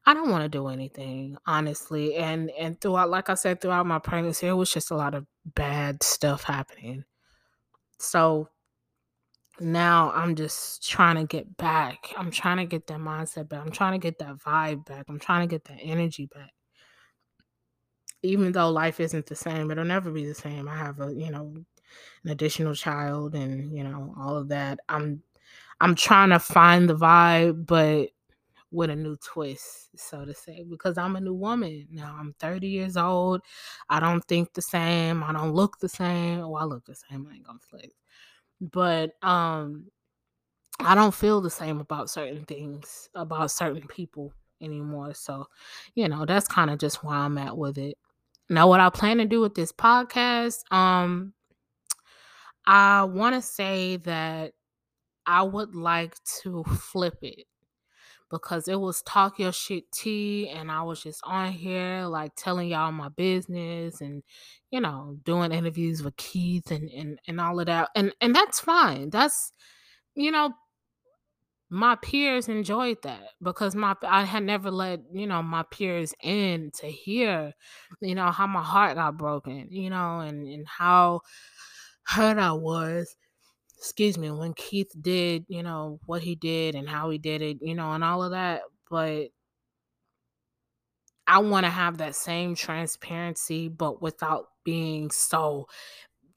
I 0.06 0.14
don't 0.14 0.30
want 0.30 0.44
to 0.44 0.50
do 0.50 0.68
anything, 0.68 1.38
honestly. 1.46 2.16
And 2.16 2.52
and 2.52 2.80
throughout 2.80 3.10
like 3.10 3.30
I 3.30 3.34
said 3.34 3.60
throughout 3.62 3.86
my 3.86 4.00
pregnancy, 4.00 4.48
it 4.48 4.54
was 4.54 4.72
just 4.72 4.92
a 4.92 4.96
lot 4.96 5.16
of 5.16 5.26
bad 5.46 6.04
stuff 6.04 6.44
happening. 6.44 7.04
So 8.00 8.50
now 9.60 10.12
I'm 10.12 10.36
just 10.36 10.88
trying 10.88 11.16
to 11.16 11.26
get 11.26 11.58
back. 11.58 12.14
I'm 12.16 12.32
trying 12.32 12.58
to 12.58 12.66
get 12.66 12.88
that 12.88 13.00
mindset 13.00 13.50
back. 13.50 13.62
I'm 13.62 13.72
trying 13.72 13.94
to 13.94 13.98
get 13.98 14.20
that 14.20 14.38
vibe 14.38 14.86
back. 14.86 15.06
I'm 15.10 15.20
trying 15.20 15.48
to 15.48 15.52
get 15.52 15.66
that 15.66 15.80
energy 15.82 16.28
back. 16.28 16.52
Even 18.24 18.52
though 18.52 18.70
life 18.70 19.00
isn't 19.00 19.26
the 19.26 19.36
same, 19.36 19.72
it'll 19.72 19.86
never 19.86 20.12
be 20.12 20.26
the 20.26 20.36
same. 20.36 20.68
I 20.68 20.76
have 20.78 21.00
a, 21.00 21.14
you 21.14 21.32
know, 21.32 21.54
an 22.24 22.30
additional 22.30 22.76
child 22.76 23.36
and, 23.36 23.76
you 23.76 23.84
know, 23.84 24.14
all 24.20 24.38
of 24.38 24.50
that. 24.50 24.80
I'm 24.90 25.24
I'm 25.80 25.96
trying 25.96 26.30
to 26.30 26.40
find 26.40 26.90
the 26.90 26.96
vibe, 26.96 27.66
but 27.66 28.10
with 28.72 28.90
a 28.90 28.96
new 28.96 29.16
twist, 29.18 29.90
so 29.96 30.26
to 30.26 30.34
say, 30.34 30.64
because 30.70 30.98
I'm 30.98 31.16
a 31.16 31.22
new 31.22 31.34
woman 31.34 31.88
now. 31.90 32.16
I'm 32.20 32.36
30 32.40 32.68
years 32.68 32.98
old. 32.98 33.42
I 33.90 34.00
don't 34.00 34.24
think 34.26 34.54
the 34.54 34.62
same. 34.62 35.24
I 35.24 35.32
don't 35.32 35.54
look 35.54 35.80
the 35.80 35.90
same. 35.90 36.42
Oh, 36.42 36.56
I 36.56 36.66
look 36.66 36.86
the 36.86 36.96
same. 36.96 37.28
I 37.32 37.36
ain't 37.36 37.46
gonna 37.48 37.60
flex. 37.60 37.88
But 38.60 39.12
um 39.24 39.86
I 40.80 40.96
don't 40.96 41.14
feel 41.14 41.42
the 41.42 41.50
same 41.50 41.80
about 41.80 42.10
certain 42.10 42.46
things, 42.46 43.10
about 43.16 43.52
certain 43.52 43.88
people 43.88 44.34
anymore. 44.62 45.14
So, 45.14 45.48
you 45.96 46.08
know, 46.08 46.26
that's 46.26 46.48
kind 46.48 46.70
of 46.70 46.78
just 46.78 47.04
where 47.04 47.16
I'm 47.16 47.38
at 47.38 47.58
with 47.58 47.78
it. 47.78 47.98
Now, 48.50 48.68
what 48.68 48.80
I 48.80 48.90
plan 48.90 49.18
to 49.18 49.26
do 49.26 49.42
with 49.42 49.56
this 49.56 49.72
podcast, 49.72 50.72
um, 50.72 51.34
I 52.66 53.04
want 53.04 53.36
to 53.36 53.42
say 53.42 53.98
that 53.98 54.54
I 55.28 55.44
would 55.44 55.76
like 55.76 56.16
to 56.42 56.64
flip 56.64 57.18
it 57.22 57.46
because 58.30 58.68
it 58.68 58.80
was 58.80 59.02
talk 59.04 59.40
your 59.40 59.54
shit 59.54 59.92
tea 59.92 60.50
and 60.50 60.72
I 60.72 60.84
was 60.84 61.02
just 61.02 61.22
on 61.24 61.52
here 61.52 62.06
like 62.06 62.34
telling 62.36 62.70
y'all 62.70 62.92
my 62.92 63.10
business 63.10 64.02
and 64.02 64.24
you 64.72 64.82
know 64.82 65.18
doing 65.24 65.52
interviews 65.52 66.04
with 66.04 66.18
Keith 66.18 66.72
and 66.72 66.90
and, 66.90 67.20
and 67.28 67.40
all 67.40 67.60
of 67.60 67.68
that 67.68 67.90
and 67.96 68.14
and 68.22 68.36
that's 68.36 68.60
fine. 68.60 69.10
That's 69.10 69.54
you 70.16 70.32
know 70.32 70.54
my 71.70 71.96
peers 71.96 72.48
enjoyed 72.48 72.98
that 73.04 73.30
because 73.42 73.76
my 73.76 73.96
I 74.04 74.24
had 74.24 74.44
never 74.44 74.72
let 74.72 75.02
you 75.14 75.28
know 75.28 75.44
my 75.44 75.64
peers 75.64 76.14
in 76.24 76.72
to 76.80 76.88
hear 76.88 77.54
you 78.02 78.16
know 78.16 78.32
how 78.32 78.48
my 78.48 78.64
heart 78.64 78.96
got 78.96 79.18
broken 79.18 79.68
you 79.70 79.90
know 79.90 80.20
and 80.20 80.48
and 80.48 80.66
how 80.66 81.22
hurt 82.06 82.38
I 82.38 82.54
was 82.54 83.16
excuse 83.78 84.18
me, 84.18 84.32
when 84.32 84.54
Keith 84.54 84.92
did, 85.00 85.46
you 85.48 85.64
know, 85.64 86.00
what 86.06 86.22
he 86.24 86.36
did 86.36 86.76
and 86.76 86.90
how 86.90 87.10
he 87.10 87.18
did 87.18 87.42
it, 87.42 87.58
you 87.62 87.76
know, 87.76 87.92
and 87.92 88.04
all 88.04 88.24
of 88.24 88.32
that. 88.32 88.62
But 88.90 89.30
I 91.28 91.40
want 91.40 91.66
to 91.66 91.70
have 91.70 91.98
that 91.98 92.16
same 92.16 92.56
transparency, 92.56 93.68
but 93.70 94.02
without 94.02 94.48
being 94.64 95.12
so 95.12 95.68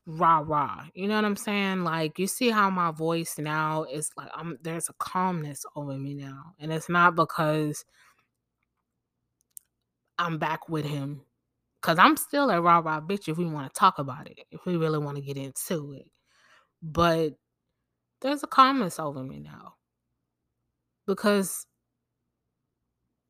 rah 0.07 0.43
rah. 0.45 0.85
You 0.95 1.09
know 1.09 1.17
what 1.17 1.25
I'm 1.25 1.37
saying? 1.37 1.85
Like 1.85 2.19
you 2.19 2.27
see 2.27 2.51
how 2.51 2.71
my 2.71 2.91
voice 2.91 3.37
now 3.39 3.85
is 3.85 4.11
like 4.17 4.31
I'm 4.35 4.59
there's 4.63 4.89
a 4.89 4.95
calmness 4.95 5.65
over 5.77 5.95
me 5.97 6.15
now. 6.15 6.55
And 6.59 6.73
it's 6.73 6.89
not 6.89 7.15
because 7.15 7.85
I'm 10.19 10.39
back 10.39 10.69
with 10.69 10.85
him. 10.85 11.23
Cause 11.83 11.99
I'm 11.99 12.17
still 12.17 12.51
a 12.51 12.61
rah 12.61 12.81
rah 12.81 13.01
bitch 13.01 13.29
if 13.29 13.39
we 13.39 13.47
want 13.47 13.73
to 13.73 13.79
talk 13.79 13.99
about 13.99 14.31
it, 14.31 14.41
if 14.51 14.67
we 14.67 14.77
really 14.77 14.99
want 14.99 15.17
to 15.17 15.23
get 15.23 15.37
into 15.39 15.95
it. 15.95 16.07
But 16.83 17.35
there's 18.21 18.43
a 18.43 18.47
calmness 18.47 18.99
over 18.99 19.23
me 19.23 19.41
now 19.41 19.75
because 21.07 21.67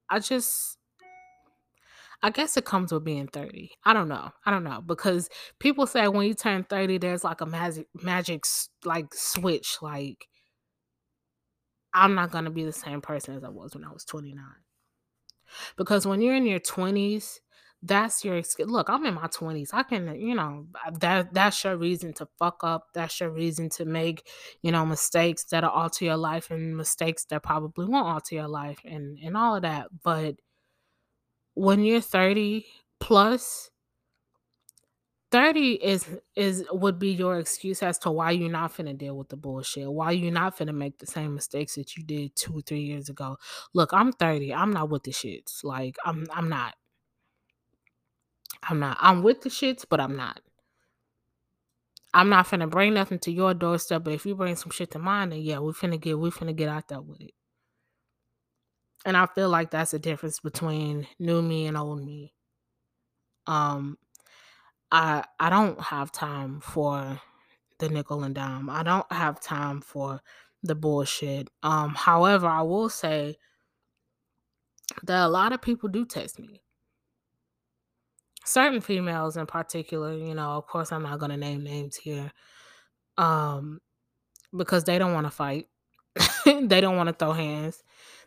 I 0.08 0.18
just 0.18 0.76
I 2.22 2.30
guess 2.30 2.56
it 2.56 2.66
comes 2.66 2.92
with 2.92 3.04
being 3.04 3.28
30. 3.28 3.70
I 3.84 3.94
don't 3.94 4.08
know. 4.08 4.30
I 4.44 4.50
don't 4.50 4.64
know 4.64 4.82
because 4.84 5.30
people 5.58 5.86
say 5.86 6.06
when 6.06 6.26
you 6.26 6.34
turn 6.34 6.64
30 6.64 6.98
there's 6.98 7.24
like 7.24 7.40
a 7.40 7.46
magic 7.46 7.86
magic 7.94 8.44
like 8.84 9.14
switch 9.14 9.78
like 9.80 10.26
I'm 11.92 12.14
not 12.14 12.30
going 12.30 12.44
to 12.44 12.50
be 12.50 12.64
the 12.64 12.72
same 12.72 13.00
person 13.00 13.36
as 13.36 13.44
I 13.44 13.48
was 13.48 13.74
when 13.74 13.84
I 13.84 13.92
was 13.92 14.04
29. 14.04 14.44
Because 15.76 16.06
when 16.06 16.20
you're 16.20 16.36
in 16.36 16.46
your 16.46 16.60
20s, 16.60 17.38
that's 17.82 18.24
your 18.24 18.36
excuse. 18.36 18.68
look 18.68 18.90
i'm 18.90 19.06
in 19.06 19.14
my 19.14 19.26
20s 19.26 19.70
i 19.72 19.82
can 19.82 20.14
you 20.20 20.34
know 20.34 20.66
that 20.98 21.32
that's 21.32 21.64
your 21.64 21.76
reason 21.76 22.12
to 22.12 22.26
fuck 22.38 22.62
up 22.62 22.88
that's 22.92 23.20
your 23.20 23.30
reason 23.30 23.68
to 23.70 23.84
make 23.84 24.26
you 24.62 24.70
know 24.70 24.84
mistakes 24.84 25.44
that'll 25.44 25.70
alter 25.70 26.04
your 26.04 26.16
life 26.16 26.50
and 26.50 26.76
mistakes 26.76 27.24
that 27.24 27.42
probably 27.42 27.86
won't 27.86 28.06
alter 28.06 28.34
your 28.34 28.48
life 28.48 28.80
and 28.84 29.18
and 29.22 29.36
all 29.36 29.56
of 29.56 29.62
that 29.62 29.86
but 30.02 30.36
when 31.54 31.82
you're 31.82 32.00
30 32.02 32.66
plus 32.98 33.70
30 35.30 35.74
is 35.74 36.08
is 36.34 36.64
would 36.72 36.98
be 36.98 37.12
your 37.12 37.38
excuse 37.38 37.82
as 37.82 37.98
to 37.98 38.10
why 38.10 38.32
you're 38.32 38.50
not 38.50 38.74
finna 38.74 38.96
deal 38.96 39.16
with 39.16 39.28
the 39.28 39.36
bullshit. 39.36 39.90
Why 39.90 40.10
you're 40.10 40.32
not 40.32 40.58
finna 40.58 40.74
make 40.74 40.98
the 40.98 41.06
same 41.06 41.34
mistakes 41.34 41.76
that 41.76 41.96
you 41.96 42.02
did 42.02 42.34
two 42.34 42.62
three 42.62 42.80
years 42.80 43.08
ago. 43.08 43.36
Look, 43.72 43.92
I'm 43.92 44.12
30. 44.12 44.52
I'm 44.52 44.72
not 44.72 44.90
with 44.90 45.04
the 45.04 45.12
shits. 45.12 45.62
Like 45.62 45.96
I'm 46.04 46.26
I'm 46.32 46.48
not. 46.48 46.74
I'm 48.62 48.78
not. 48.78 48.98
I'm 49.00 49.22
with 49.22 49.42
the 49.42 49.48
shits, 49.48 49.84
but 49.88 50.00
I'm 50.00 50.16
not. 50.16 50.40
I'm 52.12 52.28
not 52.28 52.46
finna 52.46 52.68
bring 52.68 52.94
nothing 52.94 53.18
to 53.20 53.30
your 53.30 53.54
doorstep, 53.54 54.04
but 54.04 54.12
if 54.12 54.26
you 54.26 54.34
bring 54.34 54.56
some 54.56 54.70
shit 54.70 54.90
to 54.92 54.98
mine, 54.98 55.30
then 55.30 55.40
yeah, 55.40 55.60
we 55.60 55.72
finna 55.72 56.00
get 56.00 56.18
we 56.18 56.30
finna 56.30 56.54
get 56.54 56.68
out 56.68 56.88
there 56.88 57.00
with 57.00 57.20
it. 57.20 57.32
And 59.04 59.16
I 59.16 59.26
feel 59.26 59.48
like 59.48 59.70
that's 59.70 59.92
the 59.92 59.98
difference 59.98 60.40
between 60.40 61.06
new 61.18 61.40
me 61.40 61.66
and 61.66 61.76
old 61.76 62.04
me. 62.04 62.34
Um 63.46 63.96
I 64.90 65.24
I 65.38 65.50
don't 65.50 65.80
have 65.80 66.10
time 66.10 66.60
for 66.60 67.20
the 67.78 67.88
nickel 67.88 68.24
and 68.24 68.34
dime. 68.34 68.68
I 68.68 68.82
don't 68.82 69.10
have 69.12 69.40
time 69.40 69.80
for 69.80 70.20
the 70.62 70.74
bullshit. 70.74 71.48
Um 71.62 71.94
however, 71.94 72.48
I 72.48 72.62
will 72.62 72.88
say 72.88 73.36
that 75.04 75.24
a 75.24 75.28
lot 75.28 75.52
of 75.52 75.62
people 75.62 75.88
do 75.88 76.04
text 76.04 76.40
me. 76.40 76.60
Certain 78.50 78.80
females 78.80 79.36
in 79.36 79.46
particular, 79.46 80.12
you 80.16 80.34
know, 80.34 80.50
of 80.50 80.66
course 80.66 80.90
I'm 80.90 81.04
not 81.04 81.18
going 81.20 81.30
to 81.30 81.36
name 81.36 81.62
names 81.62 81.96
here. 81.96 82.32
Um 83.16 83.80
because 84.56 84.84
they 84.84 84.98
don't 84.98 85.14
want 85.14 85.26
to 85.26 85.30
fight. 85.30 85.68
they 86.44 86.80
don't 86.80 86.96
want 86.96 87.08
to 87.08 87.12
throw 87.12 87.32
hands. 87.32 87.82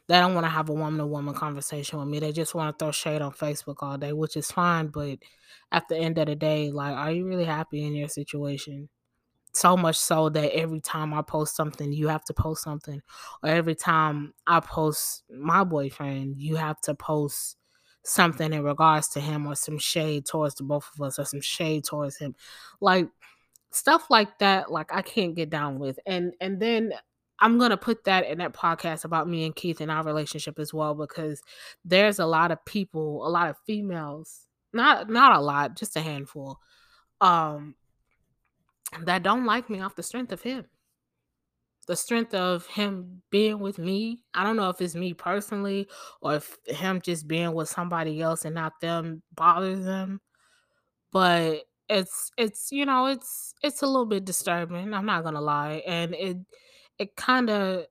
They 0.07 0.15
don't 0.15 0.33
want 0.33 0.45
to 0.45 0.49
have 0.49 0.69
a 0.69 0.73
woman 0.73 0.97
to 0.97 1.05
woman 1.05 1.33
conversation 1.33 1.99
with 1.99 2.07
me. 2.07 2.19
They 2.19 2.31
just 2.31 2.55
want 2.55 2.77
to 2.77 2.83
throw 2.83 2.91
shade 2.91 3.21
on 3.21 3.31
Facebook 3.31 3.77
all 3.81 3.97
day, 3.97 4.13
which 4.13 4.35
is 4.35 4.51
fine. 4.51 4.87
But 4.87 5.19
at 5.71 5.87
the 5.87 5.97
end 5.97 6.17
of 6.17 6.27
the 6.27 6.35
day, 6.35 6.71
like, 6.71 6.95
are 6.95 7.11
you 7.11 7.27
really 7.27 7.45
happy 7.45 7.83
in 7.83 7.93
your 7.93 8.09
situation? 8.09 8.89
So 9.53 9.77
much 9.77 9.97
so 9.97 10.29
that 10.29 10.55
every 10.55 10.81
time 10.81 11.13
I 11.13 11.21
post 11.21 11.55
something, 11.55 11.91
you 11.93 12.07
have 12.07 12.25
to 12.25 12.33
post 12.33 12.63
something. 12.63 13.01
Or 13.43 13.49
every 13.49 13.75
time 13.75 14.33
I 14.47 14.59
post 14.61 15.23
my 15.29 15.63
boyfriend, 15.63 16.37
you 16.37 16.55
have 16.55 16.81
to 16.81 16.95
post 16.95 17.57
something 18.03 18.53
in 18.53 18.63
regards 18.63 19.07
to 19.09 19.19
him 19.19 19.47
or 19.47 19.55
some 19.55 19.77
shade 19.77 20.25
towards 20.25 20.55
the 20.55 20.63
both 20.63 20.89
of 20.93 21.01
us 21.01 21.19
or 21.19 21.25
some 21.25 21.41
shade 21.41 21.83
towards 21.85 22.17
him. 22.17 22.35
Like, 22.81 23.07
stuff 23.73 24.09
like 24.09 24.37
that 24.37 24.71
like 24.71 24.93
i 24.93 25.01
can't 25.01 25.35
get 25.35 25.49
down 25.49 25.79
with 25.79 25.99
and 26.05 26.33
and 26.39 26.59
then 26.59 26.93
i'm 27.39 27.57
gonna 27.57 27.75
put 27.75 28.03
that 28.03 28.25
in 28.27 28.37
that 28.37 28.53
podcast 28.53 29.03
about 29.03 29.27
me 29.27 29.45
and 29.45 29.55
keith 29.55 29.81
and 29.81 29.89
our 29.89 30.03
relationship 30.03 30.59
as 30.59 30.71
well 30.73 30.93
because 30.93 31.41
there's 31.83 32.19
a 32.19 32.25
lot 32.25 32.51
of 32.51 32.63
people 32.65 33.27
a 33.27 33.29
lot 33.29 33.49
of 33.49 33.57
females 33.65 34.45
not 34.73 35.09
not 35.09 35.35
a 35.35 35.41
lot 35.41 35.75
just 35.75 35.95
a 35.95 36.01
handful 36.01 36.59
um 37.19 37.73
that 39.01 39.23
don't 39.23 39.45
like 39.45 39.69
me 39.71 39.81
off 39.81 39.95
the 39.95 40.03
strength 40.03 40.31
of 40.31 40.41
him 40.41 40.65
the 41.85 41.95
strength 41.95 42.33
of 42.33 42.65
him 42.67 43.21
being 43.29 43.59
with 43.59 43.77
me. 43.77 44.21
I 44.33 44.43
don't 44.43 44.55
know 44.55 44.69
if 44.69 44.81
it's 44.81 44.95
me 44.95 45.13
personally 45.13 45.87
or 46.21 46.35
if 46.35 46.57
him 46.67 47.01
just 47.01 47.27
being 47.27 47.53
with 47.53 47.69
somebody 47.69 48.21
else 48.21 48.45
and 48.45 48.55
not 48.55 48.79
them 48.81 49.21
bothers 49.35 49.83
them 49.85 50.21
but 51.13 51.63
it's 51.87 52.31
it's 52.37 52.71
you 52.71 52.85
know 52.85 53.05
it's 53.05 53.53
it's 53.61 53.81
a 53.81 53.85
little 53.85 54.05
bit 54.05 54.25
disturbing 54.25 54.93
i'm 54.93 55.05
not 55.05 55.23
gonna 55.23 55.39
lie 55.39 55.83
and 55.85 56.13
it 56.15 56.37
it 56.97 57.15
kind 57.15 57.49
of 57.49 57.85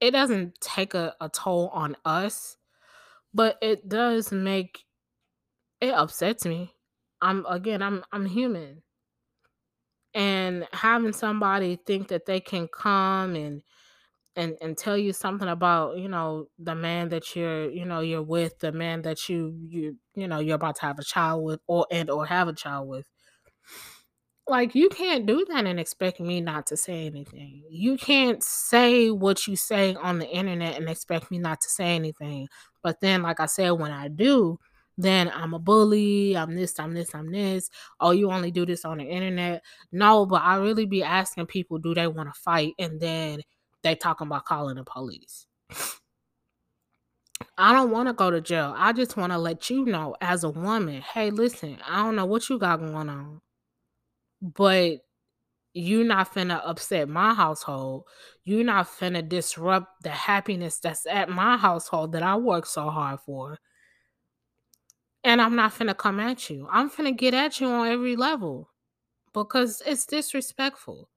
it 0.00 0.10
doesn't 0.10 0.60
take 0.60 0.94
a, 0.94 1.14
a 1.20 1.28
toll 1.28 1.68
on 1.72 1.96
us 2.04 2.56
but 3.32 3.56
it 3.62 3.88
does 3.88 4.30
make 4.32 4.84
it 5.80 5.92
upsets 5.92 6.46
me. 6.46 6.72
I'm 7.22 7.46
again 7.46 7.80
i'm 7.82 8.04
i'm 8.12 8.26
human 8.26 8.82
and 10.16 10.66
having 10.72 11.12
somebody 11.12 11.76
think 11.76 12.08
that 12.08 12.24
they 12.24 12.40
can 12.40 12.68
come 12.68 13.36
and 13.36 13.62
and 14.36 14.56
and 14.62 14.78
tell 14.78 14.96
you 14.96 15.12
something 15.12 15.48
about 15.48 15.98
you 15.98 16.08
know 16.08 16.48
the 16.58 16.74
man 16.74 17.10
that 17.10 17.36
you're 17.36 17.70
you 17.70 17.84
know 17.84 18.00
you're 18.00 18.22
with 18.22 18.58
the 18.60 18.72
man 18.72 19.02
that 19.02 19.28
you 19.28 19.54
you 19.68 19.98
you 20.14 20.26
know 20.26 20.40
you're 20.40 20.56
about 20.56 20.76
to 20.76 20.82
have 20.82 20.98
a 20.98 21.04
child 21.04 21.44
with 21.44 21.60
or 21.66 21.86
and 21.90 22.10
or 22.10 22.26
have 22.26 22.48
a 22.48 22.54
child 22.54 22.88
with. 22.88 23.06
Like 24.48 24.76
you 24.76 24.88
can't 24.88 25.26
do 25.26 25.44
that 25.48 25.66
and 25.66 25.80
expect 25.80 26.20
me 26.20 26.40
not 26.40 26.66
to 26.68 26.76
say 26.76 27.06
anything. 27.06 27.64
You 27.68 27.96
can't 27.96 28.42
say 28.44 29.10
what 29.10 29.46
you 29.48 29.56
say 29.56 29.96
on 29.96 30.20
the 30.20 30.28
internet 30.28 30.76
and 30.76 30.88
expect 30.88 31.32
me 31.32 31.38
not 31.38 31.60
to 31.62 31.68
say 31.68 31.96
anything. 31.96 32.48
But 32.82 33.00
then 33.00 33.22
like 33.22 33.40
i 33.40 33.46
said 33.46 33.70
when 33.70 33.90
i 33.90 34.06
do 34.08 34.58
then 34.98 35.30
i'm 35.34 35.54
a 35.54 35.58
bully 35.58 36.36
i'm 36.36 36.54
this 36.54 36.78
i'm 36.78 36.94
this 36.94 37.14
i'm 37.14 37.30
this 37.30 37.70
oh 38.00 38.12
you 38.12 38.30
only 38.30 38.50
do 38.50 38.64
this 38.64 38.84
on 38.84 38.98
the 38.98 39.04
internet 39.04 39.62
no 39.92 40.24
but 40.24 40.42
i 40.42 40.56
really 40.56 40.86
be 40.86 41.02
asking 41.02 41.46
people 41.46 41.78
do 41.78 41.94
they 41.94 42.06
want 42.06 42.32
to 42.32 42.40
fight 42.40 42.72
and 42.78 43.00
then 43.00 43.40
they 43.86 43.94
talking 43.94 44.26
about 44.26 44.44
calling 44.44 44.76
the 44.76 44.84
police. 44.84 45.46
I 47.56 47.72
don't 47.72 47.90
want 47.90 48.08
to 48.08 48.12
go 48.12 48.30
to 48.30 48.40
jail. 48.40 48.74
I 48.76 48.92
just 48.92 49.16
want 49.16 49.32
to 49.32 49.38
let 49.38 49.70
you 49.70 49.84
know 49.84 50.16
as 50.20 50.42
a 50.42 50.50
woman, 50.50 51.02
hey, 51.02 51.30
listen, 51.30 51.78
I 51.86 52.02
don't 52.02 52.16
know 52.16 52.26
what 52.26 52.48
you 52.48 52.58
got 52.58 52.80
going 52.80 53.08
on, 53.08 53.40
but 54.42 54.98
you're 55.72 56.04
not 56.04 56.34
finna 56.34 56.60
upset 56.64 57.08
my 57.08 57.34
household. 57.34 58.04
You're 58.44 58.64
not 58.64 58.88
finna 58.88 59.26
disrupt 59.26 60.02
the 60.02 60.10
happiness 60.10 60.80
that's 60.80 61.06
at 61.06 61.28
my 61.28 61.56
household 61.56 62.12
that 62.12 62.22
I 62.22 62.36
work 62.36 62.66
so 62.66 62.90
hard 62.90 63.20
for. 63.20 63.58
And 65.26 65.42
I'm 65.42 65.56
not 65.56 65.74
finna 65.74 65.96
come 65.96 66.20
at 66.20 66.48
you. 66.48 66.68
I'm 66.70 66.88
finna 66.88 67.14
get 67.14 67.34
at 67.34 67.60
you 67.60 67.66
on 67.66 67.88
every 67.88 68.14
level 68.14 68.70
because 69.34 69.82
it's 69.84 70.06
disrespectful. 70.06 71.08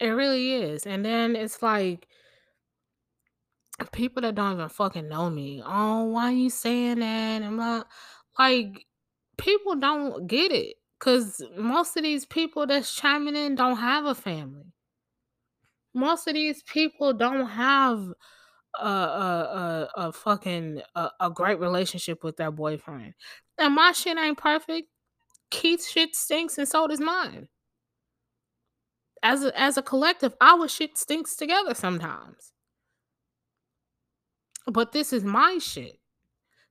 It 0.00 0.08
really 0.08 0.54
is. 0.54 0.86
And 0.86 1.04
then 1.04 1.36
it's 1.36 1.60
like 1.62 2.08
people 3.92 4.22
that 4.22 4.34
don't 4.34 4.54
even 4.54 4.70
fucking 4.70 5.10
know 5.10 5.28
me. 5.28 5.62
Oh, 5.62 6.04
why 6.04 6.30
are 6.30 6.32
you 6.32 6.48
saying 6.48 7.00
that? 7.00 7.42
I'm 7.42 7.56
not 7.56 7.86
like 8.38 8.86
people 9.36 9.76
don't 9.76 10.26
get 10.26 10.50
it. 10.50 10.76
Cause 11.00 11.42
most 11.58 11.98
of 11.98 12.02
these 12.02 12.24
people 12.24 12.66
that's 12.66 12.94
chiming 12.94 13.36
in 13.36 13.56
don't 13.56 13.76
have 13.76 14.06
a 14.06 14.14
family. 14.14 14.72
Most 15.92 16.26
of 16.28 16.32
these 16.32 16.62
people 16.62 17.12
don't 17.12 17.46
have 17.46 18.08
a 18.80 18.86
a, 18.86 18.88
a, 18.88 19.88
a 20.08 20.12
fucking 20.12 20.82
a, 20.94 21.10
a 21.20 21.30
great 21.30 21.60
relationship 21.60 22.24
with 22.24 22.36
that 22.38 22.54
boyfriend. 22.54 23.14
And 23.58 23.74
my 23.74 23.92
shit 23.92 24.18
ain't 24.18 24.38
perfect. 24.38 24.88
Keith's 25.50 25.90
shit 25.90 26.16
stinks 26.16 26.58
and 26.58 26.66
so 26.66 26.86
does 26.86 27.00
mine 27.00 27.48
as 29.24 29.42
a, 29.42 29.58
as 29.58 29.76
a 29.78 29.82
collective, 29.82 30.34
our 30.40 30.68
shit 30.68 30.96
stinks 30.98 31.34
together 31.34 31.74
sometimes. 31.74 32.52
But 34.66 34.92
this 34.92 35.12
is 35.12 35.24
my 35.24 35.58
shit. 35.60 35.98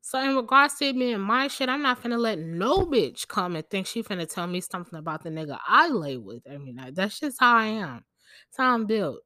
So 0.01 0.19
in 0.21 0.35
regards 0.35 0.75
to 0.75 0.85
it 0.85 0.93
being 0.93 1.19
my 1.19 1.47
shit, 1.47 1.69
I'm 1.69 1.81
not 1.81 2.01
finna 2.01 2.19
let 2.19 2.37
no 2.37 2.85
bitch 2.85 3.27
come 3.27 3.55
and 3.55 3.67
think 3.69 3.87
she 3.87 4.03
finna 4.03 4.31
tell 4.31 4.47
me 4.47 4.61
something 4.61 4.99
about 4.99 5.23
the 5.23 5.29
nigga 5.29 5.57
I 5.67 5.89
lay 5.89 6.17
with 6.17 6.43
every 6.45 6.73
night. 6.73 6.95
That's 6.95 7.19
just 7.19 7.39
how 7.39 7.55
I 7.55 7.65
am. 7.65 8.03
That's 8.49 8.57
how 8.57 8.73
I'm 8.73 8.85
built. 8.85 9.21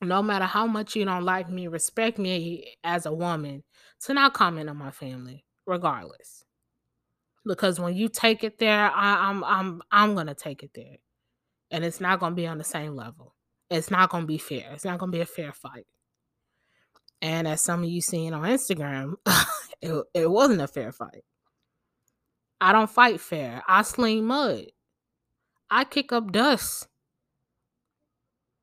No 0.00 0.22
matter 0.22 0.44
how 0.44 0.66
much 0.66 0.94
you 0.94 1.04
don't 1.04 1.24
like 1.24 1.50
me, 1.50 1.66
respect 1.66 2.18
me 2.18 2.74
as 2.84 3.06
a 3.06 3.12
woman, 3.12 3.64
to 4.02 4.14
not 4.14 4.34
comment 4.34 4.70
on 4.70 4.76
my 4.76 4.92
family, 4.92 5.44
regardless 5.66 6.44
because 7.48 7.80
when 7.80 7.96
you 7.96 8.08
take 8.08 8.44
it 8.44 8.58
there, 8.58 8.90
I, 8.90 9.28
I'm 9.28 9.42
I'm 9.42 9.82
I'm 9.90 10.14
gonna 10.14 10.34
take 10.34 10.62
it 10.62 10.70
there, 10.74 10.98
and 11.70 11.84
it's 11.84 12.00
not 12.00 12.20
gonna 12.20 12.36
be 12.36 12.46
on 12.46 12.58
the 12.58 12.64
same 12.64 12.94
level. 12.94 13.34
It's 13.70 13.90
not 13.90 14.10
gonna 14.10 14.26
be 14.26 14.38
fair. 14.38 14.70
It's 14.72 14.84
not 14.84 14.98
gonna 14.98 15.10
be 15.10 15.20
a 15.20 15.26
fair 15.26 15.52
fight. 15.52 15.86
And 17.20 17.48
as 17.48 17.60
some 17.60 17.82
of 17.82 17.88
you 17.88 18.00
seen 18.00 18.32
on 18.32 18.42
Instagram, 18.42 19.14
it, 19.82 20.04
it 20.14 20.30
wasn't 20.30 20.60
a 20.60 20.68
fair 20.68 20.92
fight. 20.92 21.24
I 22.60 22.72
don't 22.72 22.90
fight 22.90 23.20
fair. 23.20 23.62
I 23.66 23.82
sling 23.82 24.24
mud. 24.24 24.66
I 25.70 25.84
kick 25.84 26.12
up 26.12 26.30
dust. 26.30 26.86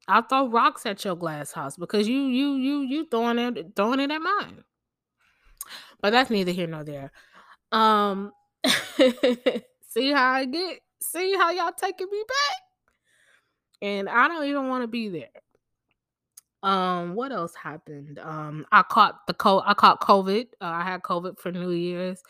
I 0.07 0.21
throw 0.21 0.47
rocks 0.49 0.85
at 0.85 1.03
your 1.03 1.15
glass 1.15 1.51
house 1.51 1.77
because 1.77 2.07
you 2.07 2.27
you 2.27 2.55
you 2.55 2.81
you 2.81 3.07
throwing 3.09 3.39
it 3.39 3.75
throwing 3.75 3.99
it 3.99 4.11
at 4.11 4.19
mine. 4.19 4.63
But 6.01 6.11
that's 6.11 6.29
neither 6.29 6.51
here 6.51 6.67
nor 6.67 6.83
there. 6.83 7.11
Um 7.71 8.31
see 9.87 10.11
how 10.11 10.31
I 10.31 10.45
get? 10.45 10.79
See 11.01 11.35
how 11.35 11.51
y'all 11.51 11.71
taking 11.71 12.07
me 12.09 12.23
back? 12.27 12.61
And 13.81 14.09
I 14.09 14.27
don't 14.27 14.45
even 14.45 14.67
want 14.67 14.83
to 14.83 14.87
be 14.87 15.09
there. 15.09 15.29
Um, 16.63 17.13
what 17.13 17.31
else 17.31 17.53
happened? 17.53 18.17
Um, 18.17 18.65
I 18.71 18.81
caught 18.81 19.27
the 19.27 19.35
co 19.35 19.61
I 19.63 19.75
caught 19.75 20.01
COVID. 20.01 20.45
Uh, 20.59 20.65
I 20.65 20.83
had 20.83 21.03
COVID 21.03 21.37
for 21.39 21.51
New 21.51 21.69
Year's, 21.69 22.23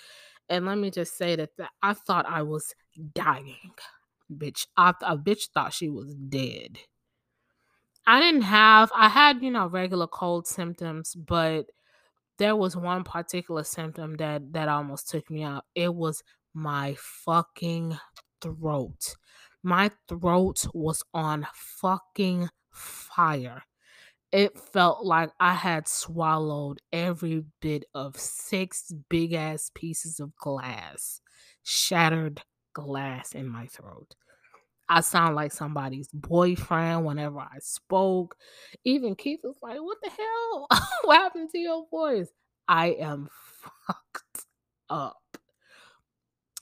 and 0.49 0.65
let 0.65 0.77
me 0.77 0.91
just 0.91 1.17
say 1.17 1.38
that 1.38 1.55
th- 1.55 1.69
I 1.81 1.93
thought 1.93 2.25
I 2.27 2.41
was 2.41 2.75
dying, 3.13 3.71
bitch. 4.29 4.67
I 4.75 4.93
a 5.01 5.17
bitch 5.17 5.47
thought 5.53 5.73
she 5.73 5.88
was 5.88 6.13
dead. 6.13 6.79
I 8.07 8.19
didn't 8.19 8.43
have. 8.43 8.91
I 8.95 9.09
had 9.09 9.41
you 9.41 9.51
know 9.51 9.67
regular 9.67 10.07
cold 10.07 10.47
symptoms, 10.47 11.15
but 11.15 11.67
there 12.39 12.55
was 12.55 12.77
one 12.77 13.03
particular 13.03 13.63
symptom 13.63 14.17
that 14.17 14.53
that 14.53 14.69
almost 14.69 15.09
took 15.09 15.29
me 15.31 15.43
out. 15.43 15.65
It 15.75 15.93
was 15.95 16.23
my 16.53 16.95
fucking 16.99 17.97
throat. 18.41 19.15
My 19.63 19.91
throat 20.07 20.67
was 20.73 21.03
on 21.13 21.47
fucking 21.53 22.49
fire. 22.71 23.63
It 24.31 24.59
felt 24.59 25.05
like 25.05 25.31
I 25.39 25.53
had 25.55 25.87
swallowed 25.87 26.79
every 26.93 27.45
bit 27.61 27.85
of 27.95 28.17
six 28.17 28.91
big 29.09 29.33
ass 29.33 29.71
pieces 29.75 30.19
of 30.19 30.35
glass, 30.37 31.21
shattered 31.63 32.41
glass 32.73 33.33
in 33.33 33.47
my 33.47 33.67
throat. 33.67 34.15
I 34.87 35.01
sound 35.01 35.35
like 35.35 35.51
somebody's 35.51 36.09
boyfriend 36.13 37.05
whenever 37.05 37.39
I 37.39 37.57
spoke. 37.59 38.37
Even 38.83 39.15
Keith 39.15 39.39
was 39.43 39.57
like, 39.61 39.79
What 39.79 39.97
the 40.03 40.09
hell? 40.09 40.67
what 41.03 41.17
happened 41.17 41.49
to 41.51 41.57
your 41.57 41.85
voice? 41.89 42.29
I 42.67 42.87
am 42.99 43.29
fucked 43.87 44.45
up. 44.89 45.17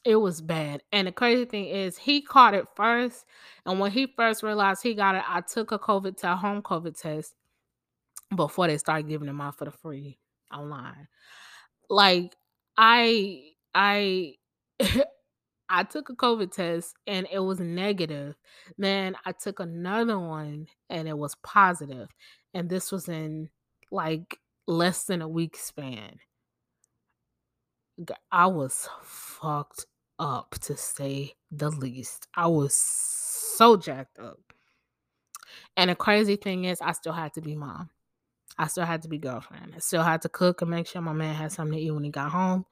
It 0.06 0.18
was 0.18 0.42
bad. 0.42 0.84
And 0.92 1.08
the 1.08 1.14
crazy 1.14 1.46
thing 1.46 1.66
is, 1.66 1.98
he 1.98 2.22
caught 2.22 2.54
it 2.54 2.68
first. 2.76 3.26
And 3.66 3.80
when 3.80 3.92
he 3.92 4.08
first 4.08 4.44
realized 4.44 4.84
he 4.84 4.96
got 4.96 5.16
it, 5.16 5.24
I 5.28 5.42
took 5.42 5.72
a 5.72 5.80
COVID 5.80 6.18
test, 6.18 6.42
home 6.42 6.62
COVID 6.62 7.00
test 7.00 7.34
before 8.36 8.68
they 8.68 8.78
started 8.78 9.08
giving 9.08 9.28
them 9.28 9.40
out 9.40 9.58
for 9.58 9.66
the 9.66 9.72
free 9.72 10.18
online. 10.54 11.08
Like, 11.90 12.36
I, 12.78 13.52
I, 13.74 14.36
I 15.76 15.84
took 15.84 16.10
a 16.10 16.14
COVID 16.14 16.52
test 16.52 16.96
and 17.08 17.28
it 17.32 17.40
was 17.40 17.60
negative. 17.60 18.36
Then 18.78 19.16
I 19.26 19.32
took 19.32 19.60
another 19.60 20.20
one 20.20 20.68
and 20.88 21.08
it 21.08 21.18
was 21.18 21.34
positive. 21.42 22.10
And 22.54 22.70
this 22.70 22.92
was 22.92 23.10
in 23.10 23.50
like 23.92 24.38
less 24.68 25.06
than 25.06 25.24
a 25.24 25.28
week 25.28 25.58
span. 25.58 26.20
I 28.32 28.46
was 28.46 28.88
fucked 29.02 29.88
up 30.20 30.56
to 30.62 30.78
say 30.78 31.34
the 31.50 31.72
least. 31.72 32.28
I 32.36 32.48
was 32.48 32.76
so 32.76 33.76
jacked 33.76 34.20
up. 34.20 34.40
And 35.76 35.90
the 35.90 35.96
crazy 35.96 36.36
thing 36.36 36.66
is, 36.66 36.82
I 36.82 36.92
still 36.92 37.14
had 37.14 37.34
to 37.34 37.42
be 37.42 37.56
mom. 37.56 37.90
I 38.60 38.68
still 38.68 38.86
had 38.86 39.02
to 39.02 39.10
be 39.10 39.18
girlfriend. 39.18 39.74
I 39.76 39.80
still 39.80 40.04
had 40.04 40.22
to 40.22 40.30
cook 40.30 40.62
and 40.62 40.70
make 40.70 40.86
sure 40.86 41.02
my 41.02 41.14
man 41.14 41.34
had 41.34 41.52
something 41.52 41.78
to 41.78 41.84
eat 41.84 41.92
when 41.92 42.04
he 42.04 42.12
got 42.12 42.32
home. 42.32 42.66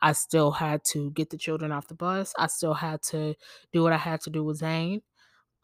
I 0.00 0.12
still 0.12 0.50
had 0.50 0.84
to 0.92 1.10
get 1.12 1.30
the 1.30 1.36
children 1.36 1.72
off 1.72 1.88
the 1.88 1.94
bus. 1.94 2.32
I 2.38 2.46
still 2.46 2.74
had 2.74 3.02
to 3.04 3.34
do 3.72 3.82
what 3.82 3.92
I 3.92 3.96
had 3.96 4.20
to 4.22 4.30
do 4.30 4.44
with 4.44 4.58
Zane. 4.58 5.02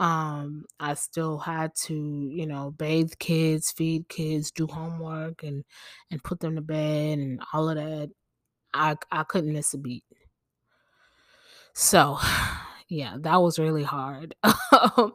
Um, 0.01 0.65
I 0.81 0.95
still 0.95 1.39
had 1.39 1.75
to, 1.85 1.95
you 1.95 2.47
know, 2.47 2.73
bathe 2.73 3.13
kids, 3.19 3.71
feed 3.71 4.09
kids, 4.09 4.51
do 4.51 4.67
homework 4.67 5.43
and 5.45 5.65
and 6.11 6.23
put 6.23 6.41
them 6.41 6.57
to 6.57 6.63
bed 6.63 7.19
and 7.19 7.41
all 7.53 7.69
of 7.69 7.77
that. 7.77 8.11
I 8.75 8.97
I 9.13 9.23
couldn't 9.25 9.53
miss 9.53 9.75
a 9.75 9.79
beat. 9.79 10.05
So, 11.75 12.19
yeah, 12.89 13.17
that 13.21 13.37
was 13.43 13.59
really 13.59 13.85
hard. 13.85 14.35
I 14.43 15.13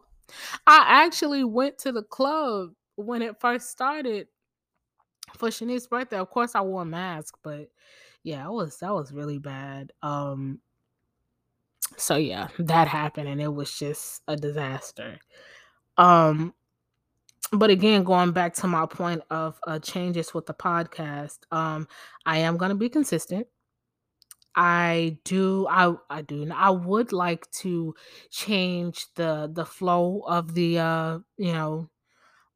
actually 0.67 1.43
went 1.43 1.77
to 1.79 1.91
the 1.91 2.03
club 2.03 2.71
when 2.95 3.21
it 3.21 3.39
first 3.39 3.69
started 3.69 4.27
for 5.37 5.49
Shanice's 5.49 5.87
birthday. 5.87 6.17
Of 6.17 6.29
course, 6.29 6.55
I 6.55 6.61
wore 6.61 6.83
a 6.83 6.85
mask, 6.85 7.35
but 7.43 7.69
yeah, 8.23 8.45
it 8.45 8.51
was 8.51 8.77
that 8.79 8.93
was 8.93 9.11
really 9.11 9.39
bad. 9.39 9.91
Um, 10.01 10.59
so 11.97 12.15
yeah, 12.15 12.49
that 12.59 12.87
happened, 12.87 13.27
and 13.27 13.41
it 13.41 13.53
was 13.53 13.77
just 13.77 14.21
a 14.27 14.35
disaster. 14.35 15.19
Um, 15.97 16.53
but 17.51 17.69
again, 17.69 18.03
going 18.03 18.31
back 18.31 18.53
to 18.55 18.67
my 18.67 18.85
point 18.85 19.21
of 19.29 19.59
uh, 19.65 19.79
changes 19.79 20.33
with 20.33 20.45
the 20.45 20.53
podcast, 20.53 21.39
um, 21.51 21.87
I 22.25 22.39
am 22.39 22.57
going 22.57 22.69
to 22.69 22.75
be 22.75 22.89
consistent. 22.89 23.47
I 24.55 25.19
do 25.23 25.67
I 25.69 25.95
I 26.09 26.21
do 26.21 26.49
I 26.51 26.69
would 26.71 27.13
like 27.13 27.49
to 27.61 27.95
change 28.31 29.05
the 29.15 29.49
the 29.51 29.65
flow 29.65 30.21
of 30.27 30.53
the 30.53 30.79
uh 30.79 31.19
you 31.37 31.53
know 31.53 31.89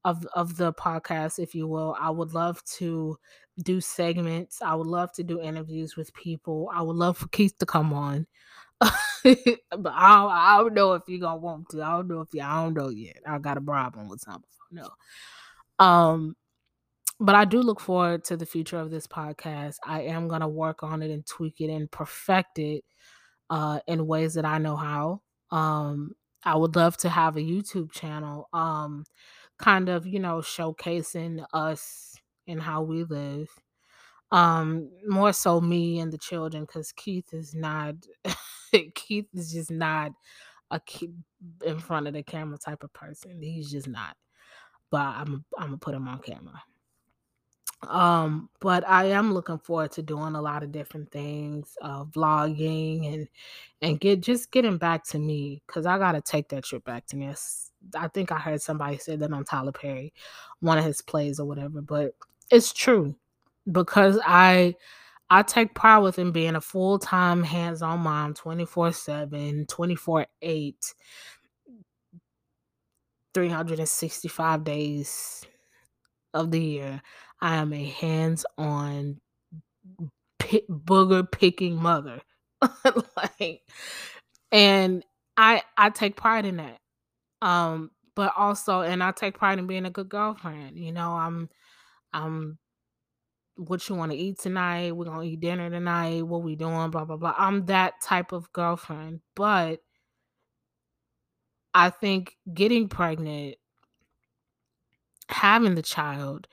of 0.06 0.26
of 0.34 0.58
the 0.58 0.74
podcast 0.74 1.39
if 1.39 1.56
you 1.56 1.68
will. 1.68 1.96
I 2.00 2.10
would 2.10 2.34
love 2.34 2.63
to 2.78 3.18
do 3.62 3.82
segments. 3.82 4.62
I 4.62 4.76
would 4.76 4.88
love 4.88 5.12
to 5.13 5.24
do 5.24 5.42
interviews 5.42 5.96
with 5.96 6.13
people. 6.13 6.70
I 6.74 6.82
would 6.82 6.96
love 6.96 7.18
for 7.18 7.28
Keith 7.30 7.58
to 7.60 7.66
come 7.66 7.94
on. 7.94 8.28
but 8.82 8.89
I 9.24 9.32
don't, 9.74 10.32
I 10.32 10.58
don't 10.58 10.74
know 10.74 10.94
if 10.94 11.04
you're 11.08 11.20
gonna 11.20 11.38
want 11.38 11.70
to. 11.70 11.82
I 11.82 11.92
don't 11.92 12.08
know 12.08 12.22
if 12.22 12.30
you 12.34 12.42
I 12.42 12.63
don't 12.63 12.74
know 12.74 12.89
yet. 12.89 13.18
I 13.26 13.38
got 13.39 13.58
a 13.58 13.62
problem 13.62 14.10
with 14.10 14.22
something. 14.22 14.44
No. 14.72 14.89
Um 15.80 16.36
but 17.20 17.36
I 17.36 17.46
do 17.46 17.62
look 17.62 17.80
forward 17.80 18.24
to 18.26 18.38
the 18.38 18.46
future 18.46 18.78
of 18.78 18.92
this 18.92 19.08
podcast. 19.08 19.78
I 19.86 20.02
am 20.02 20.30
to 20.30 20.48
work 20.48 20.84
on 20.84 21.02
it 21.02 21.12
and 21.12 21.26
tweak 21.26 21.62
it 21.62 21.70
and 21.70 21.89
perfect 21.89 22.60
it 22.60 22.84
uh, 23.50 23.80
in 23.88 24.08
ways 24.08 24.34
that 24.34 24.46
I 24.46 24.58
know 24.58 24.76
how. 24.76 25.22
Um, 25.52 26.16
I 26.44 26.56
would 26.56 26.76
love 26.76 26.98
to 26.98 27.10
have 27.10 27.38
a 27.38 27.42
YouTube 27.42 27.92
channel, 27.92 28.50
um, 28.52 29.06
kind 29.63 29.88
of, 29.88 30.06
you 30.06 30.19
know, 30.19 30.39
showcasing 30.39 31.45
us 31.54 32.15
and 32.47 32.62
how 32.62 32.82
we 32.82 33.06
live. 33.06 33.49
Um, 34.32 34.89
more 35.08 35.32
so 35.32 35.62
me 35.62 35.99
and 35.99 36.12
the 36.12 36.17
children, 36.17 36.63
because 36.63 36.91
Keith 36.91 37.34
is 37.34 37.54
not, 37.56 37.95
Keith 38.95 39.28
is 39.34 39.54
just 39.54 39.71
not 39.71 40.12
a 40.71 40.80
kid 40.82 41.13
in 41.65 41.80
front 41.80 42.08
of 42.08 42.13
the 42.13 42.23
camera 42.23 42.58
type 42.58 42.84
of 42.84 42.91
person. 42.93 43.41
He's 43.41 43.71
just 43.71 43.88
not. 43.88 44.17
But 44.91 45.02
I'm, 45.02 45.45
I'm 45.58 45.67
gonna 45.67 45.78
put 45.78 45.95
him 45.95 46.08
on 46.10 46.19
camera. 46.19 46.62
Um, 47.88 48.49
but 48.62 48.88
I 48.88 49.06
am 49.06 49.34
looking 49.34 49.60
forward 49.60 49.91
to 49.93 50.02
doing 50.02 50.36
a 50.36 50.41
lot 50.41 50.63
of 50.63 50.71
different 50.71 51.12
things, 51.12 51.78
uh, 51.82 52.06
vlogging 52.06 53.13
and 53.13 53.28
and 53.82 53.99
get 53.99 54.21
just 54.21 54.52
getting 54.52 54.78
back 54.78 55.06
to 55.10 55.19
me 55.19 55.62
because 55.67 55.86
I 55.86 55.97
gotta 55.97 56.21
take 56.21 56.49
that 56.49 56.63
trip 56.65 56.86
back 56.86 57.06
to 57.08 57.17
me. 57.17 57.34
I 57.96 58.08
think 58.08 58.32
I 58.32 58.38
heard 58.39 58.62
somebody 58.62 58.98
say 58.98 59.15
that 59.15 59.34
on 59.34 59.43
Tyler 59.43 59.72
Perry, 59.72 60.13
one 60.60 60.78
of 60.78 60.86
his 60.86 61.02
plays 61.02 61.39
or 61.39 61.48
whatever, 61.48 61.82
but 61.82 62.13
it's 62.52 62.74
true 62.74 63.15
because 63.72 64.19
I 64.26 64.76
I 65.30 65.41
take 65.43 65.74
pride 65.74 66.00
within 66.00 66.32
being 66.32 66.56
a 66.56 66.62
full-time 66.62 67.43
hands-on 67.43 68.02
mom 68.02 68.34
24-7, 68.36 69.65
24-8, 69.65 70.93
365 73.34 74.63
days 74.63 75.43
of 76.34 76.52
the 76.52 76.60
year. 76.62 77.02
I 77.41 77.56
am 77.56 77.74
a 77.74 77.84
hands-on 77.84 79.19
pit 80.39 80.69
booger 80.69 81.30
picking 81.30 81.76
mother. 81.78 82.22
like 83.17 83.62
and 84.52 85.04
I 85.36 85.63
I 85.78 85.89
take 85.89 86.15
pride 86.15 86.46
in 86.46 86.58
that. 86.58 86.80
Um 87.44 87.92
but 88.16 88.34
also 88.38 88.82
and 88.82 89.04
I 89.04 89.12
take 89.12 89.38
pride 89.38 89.60
in 89.60 89.68
being 89.68 89.86
a 89.86 89.92
good 89.92 90.10
girlfriend. 90.10 90.78
You 90.80 90.92
know, 90.92 91.12
I'm 91.12 91.50
I'm 92.14 92.60
what 93.56 93.88
you 93.90 93.96
want 93.96 94.12
to 94.12 94.18
eat 94.18 94.40
tonight? 94.40 94.96
We're 94.96 95.06
gonna 95.06 95.24
eat 95.24 95.42
dinner 95.42 95.70
tonight, 95.70 96.26
what 96.26 96.44
we 96.44 96.56
doing, 96.56 96.92
blah 96.92 97.06
blah 97.06 97.18
blah. 97.18 97.36
I'm 97.38 97.66
that 97.68 98.02
type 98.02 98.32
of 98.32 98.52
girlfriend. 98.54 99.22
But 99.36 99.82
I 101.74 101.90
think 101.90 102.38
getting 102.54 102.88
pregnant, 102.90 103.58
having 105.30 105.76
the 105.76 105.82
child, 105.82 106.48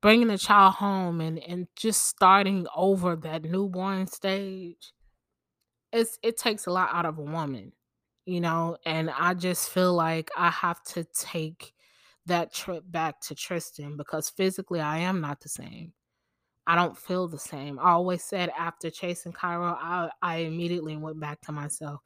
bringing 0.00 0.28
the 0.28 0.38
child 0.38 0.74
home 0.74 1.20
and 1.20 1.38
and 1.38 1.66
just 1.76 2.06
starting 2.06 2.66
over 2.76 3.16
that 3.16 3.42
newborn 3.44 4.06
stage 4.06 4.92
it's 5.94 6.18
it 6.22 6.36
takes 6.36 6.66
a 6.66 6.70
lot 6.70 6.90
out 6.92 7.06
of 7.06 7.18
a 7.18 7.22
woman 7.22 7.72
you 8.26 8.40
know 8.40 8.76
and 8.86 9.10
i 9.10 9.34
just 9.34 9.70
feel 9.70 9.92
like 9.94 10.30
i 10.36 10.48
have 10.50 10.82
to 10.82 11.04
take 11.14 11.74
that 12.26 12.52
trip 12.52 12.82
back 12.90 13.20
to 13.20 13.34
tristan 13.34 13.96
because 13.96 14.30
physically 14.30 14.80
i 14.80 14.98
am 14.98 15.20
not 15.20 15.40
the 15.40 15.48
same. 15.48 15.92
I 16.66 16.76
don't 16.76 16.96
feel 16.96 17.28
the 17.28 17.38
same. 17.38 17.78
I 17.78 17.90
always 17.90 18.24
said 18.24 18.50
after 18.58 18.88
Chase 18.88 19.26
and 19.26 19.34
cairo 19.34 19.76
i, 19.78 20.08
I 20.22 20.36
immediately 20.38 20.96
went 20.96 21.20
back 21.20 21.40
to 21.42 21.52
myself. 21.52 22.00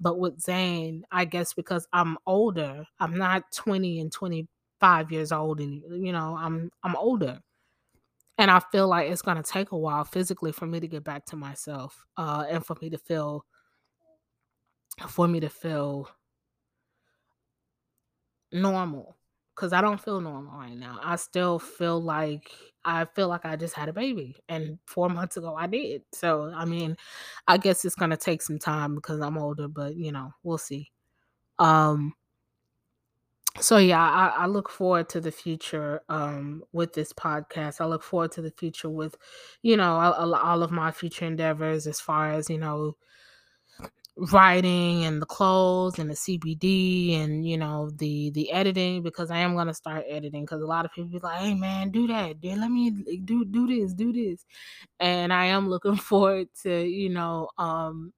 But 0.00 0.18
with 0.20 0.40
zane 0.40 1.04
i 1.10 1.24
guess 1.24 1.52
because 1.54 1.88
i'm 1.92 2.16
older 2.26 2.84
i'm 3.00 3.16
not 3.18 3.42
20 3.52 4.00
and 4.00 4.12
25 4.12 5.10
years 5.12 5.32
old 5.32 5.60
and 5.60 5.82
you 6.06 6.12
know 6.12 6.36
i'm 6.38 6.70
i'm 6.84 6.94
older. 6.96 7.40
And 8.38 8.50
I 8.50 8.60
feel 8.72 8.88
like 8.88 9.10
it's 9.10 9.22
gonna 9.22 9.42
take 9.42 9.72
a 9.72 9.78
while 9.78 10.04
physically 10.04 10.52
for 10.52 10.66
me 10.66 10.80
to 10.80 10.88
get 10.88 11.04
back 11.04 11.24
to 11.26 11.36
myself, 11.36 12.04
uh, 12.16 12.44
and 12.48 12.64
for 12.64 12.76
me 12.80 12.90
to 12.90 12.98
feel 12.98 13.44
for 15.08 15.28
me 15.28 15.40
to 15.40 15.48
feel 15.48 16.08
normal. 18.52 19.16
Cause 19.56 19.72
I 19.72 19.80
don't 19.80 20.00
feel 20.00 20.20
normal 20.20 20.58
right 20.58 20.76
now. 20.76 20.98
I 21.00 21.14
still 21.14 21.60
feel 21.60 22.00
like 22.02 22.50
I 22.84 23.04
feel 23.04 23.28
like 23.28 23.44
I 23.44 23.54
just 23.54 23.74
had 23.74 23.88
a 23.88 23.92
baby. 23.92 24.36
And 24.48 24.78
four 24.84 25.08
months 25.10 25.36
ago 25.36 25.54
I 25.54 25.68
did. 25.68 26.02
So 26.12 26.52
I 26.54 26.64
mean, 26.64 26.96
I 27.46 27.56
guess 27.58 27.84
it's 27.84 27.94
gonna 27.94 28.16
take 28.16 28.42
some 28.42 28.58
time 28.58 28.96
because 28.96 29.20
I'm 29.20 29.38
older, 29.38 29.68
but 29.68 29.94
you 29.96 30.10
know, 30.10 30.32
we'll 30.42 30.58
see. 30.58 30.90
Um 31.60 32.14
so 33.60 33.76
yeah, 33.76 34.02
I, 34.02 34.42
I 34.44 34.46
look 34.46 34.68
forward 34.68 35.08
to 35.10 35.20
the 35.20 35.30
future 35.30 36.00
um, 36.08 36.64
with 36.72 36.92
this 36.92 37.12
podcast. 37.12 37.80
I 37.80 37.86
look 37.86 38.02
forward 38.02 38.32
to 38.32 38.42
the 38.42 38.50
future 38.50 38.90
with, 38.90 39.16
you 39.62 39.76
know, 39.76 39.94
all, 39.94 40.34
all 40.34 40.62
of 40.64 40.72
my 40.72 40.90
future 40.90 41.24
endeavors 41.24 41.86
as 41.86 42.00
far 42.00 42.32
as 42.32 42.50
you 42.50 42.58
know, 42.58 42.96
writing 44.16 45.04
and 45.04 45.20
the 45.20 45.26
clothes 45.26 45.98
and 45.98 46.08
the 46.08 46.14
CBD 46.14 47.20
and 47.20 47.46
you 47.48 47.58
know 47.58 47.90
the 47.96 48.30
the 48.30 48.50
editing 48.52 49.02
because 49.02 49.30
I 49.30 49.38
am 49.38 49.56
gonna 49.56 49.74
start 49.74 50.04
editing 50.08 50.44
because 50.44 50.62
a 50.62 50.66
lot 50.66 50.84
of 50.84 50.92
people 50.92 51.10
be 51.10 51.18
like, 51.18 51.40
hey 51.40 51.54
man, 51.54 51.90
do 51.90 52.06
that, 52.08 52.40
dude. 52.40 52.58
Let 52.58 52.70
me 52.70 52.90
do 53.24 53.44
do 53.44 53.66
this, 53.66 53.92
do 53.92 54.12
this, 54.12 54.44
and 55.00 55.32
I 55.32 55.46
am 55.46 55.68
looking 55.68 55.96
forward 55.96 56.48
to 56.62 56.84
you 56.84 57.10
know 57.10 57.48
um 57.58 58.12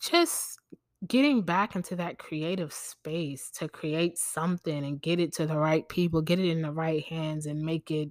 just 0.00 0.58
getting 1.06 1.42
back 1.42 1.76
into 1.76 1.96
that 1.96 2.18
creative 2.18 2.72
space 2.72 3.50
to 3.50 3.68
create 3.68 4.18
something 4.18 4.84
and 4.84 5.00
get 5.00 5.20
it 5.20 5.32
to 5.34 5.46
the 5.46 5.58
right 5.58 5.88
people, 5.88 6.22
get 6.22 6.38
it 6.38 6.48
in 6.48 6.62
the 6.62 6.72
right 6.72 7.04
hands 7.04 7.46
and 7.46 7.60
make 7.60 7.90
it, 7.90 8.08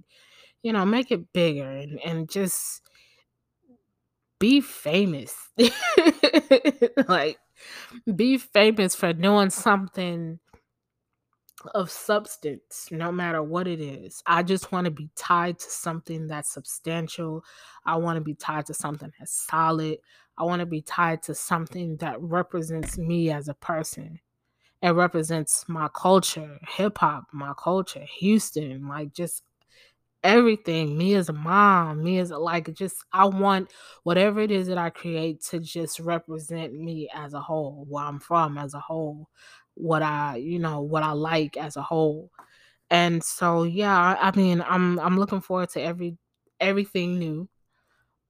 you 0.62 0.72
know, 0.72 0.84
make 0.84 1.10
it 1.10 1.32
bigger 1.32 1.68
and, 1.68 2.00
and 2.04 2.30
just 2.30 2.85
be 4.38 4.60
famous. 4.60 5.34
like 7.08 7.38
be 8.14 8.38
famous 8.38 8.94
for 8.94 9.12
doing 9.12 9.50
something 9.50 10.38
of 11.74 11.90
substance, 11.90 12.88
no 12.90 13.10
matter 13.10 13.42
what 13.42 13.66
it 13.66 13.80
is. 13.80 14.22
I 14.26 14.42
just 14.42 14.72
want 14.72 14.84
to 14.84 14.90
be 14.90 15.08
tied 15.16 15.58
to 15.58 15.70
something 15.70 16.26
that's 16.26 16.52
substantial. 16.52 17.44
I 17.84 17.96
want 17.96 18.16
to 18.16 18.20
be 18.20 18.34
tied 18.34 18.66
to 18.66 18.74
something 18.74 19.12
that's 19.18 19.46
solid. 19.46 19.98
I 20.38 20.44
want 20.44 20.60
to 20.60 20.66
be 20.66 20.82
tied 20.82 21.22
to 21.24 21.34
something 21.34 21.96
that 21.96 22.20
represents 22.20 22.98
me 22.98 23.30
as 23.30 23.48
a 23.48 23.54
person. 23.54 24.20
It 24.82 24.90
represents 24.90 25.64
my 25.68 25.88
culture, 25.88 26.58
hip 26.68 26.98
hop, 26.98 27.24
my 27.32 27.54
culture, 27.58 28.04
Houston, 28.18 28.86
like 28.86 29.14
just 29.14 29.42
everything. 30.22 30.96
Me 30.98 31.14
as 31.14 31.28
a 31.28 31.32
mom, 31.32 32.02
me 32.02 32.18
as 32.18 32.30
a, 32.30 32.38
like 32.38 32.72
just 32.74 32.96
I 33.12 33.26
want 33.26 33.72
whatever 34.02 34.40
it 34.40 34.50
is 34.50 34.68
that 34.68 34.78
I 34.78 34.90
create 34.90 35.42
to 35.46 35.60
just 35.60 36.00
represent 36.00 36.74
me 36.74 37.08
as 37.14 37.34
a 37.34 37.40
whole, 37.40 37.86
where 37.88 38.04
I'm 38.04 38.20
from 38.20 38.58
as 38.58 38.74
a 38.74 38.80
whole, 38.80 39.28
what 39.74 40.02
I, 40.02 40.36
you 40.36 40.58
know, 40.58 40.80
what 40.80 41.02
I 41.02 41.12
like 41.12 41.56
as 41.56 41.76
a 41.76 41.82
whole. 41.82 42.30
And 42.90 43.22
so 43.22 43.64
yeah, 43.64 44.16
I, 44.20 44.34
mean, 44.36 44.62
I'm 44.66 44.98
I'm 45.00 45.18
looking 45.18 45.40
forward 45.40 45.70
to 45.70 45.82
every 45.82 46.18
everything 46.60 47.18
new. 47.18 47.48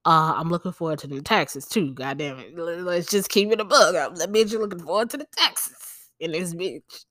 Uh, 0.04 0.34
I'm 0.36 0.50
looking 0.50 0.72
forward 0.72 1.00
to 1.00 1.08
the 1.08 1.20
taxes 1.20 1.66
too. 1.66 1.92
God 1.92 2.18
damn 2.18 2.38
it. 2.38 2.56
Let's 2.56 3.10
just 3.10 3.28
keep 3.28 3.50
it 3.50 3.60
a 3.60 3.64
bug. 3.64 3.96
I'm 3.96 4.14
that 4.16 4.32
bitch 4.32 4.52
looking 4.52 4.78
forward 4.78 5.10
to 5.10 5.16
the 5.16 5.26
taxes 5.36 5.76
in 6.20 6.32
this 6.32 6.54
bitch. 6.54 7.04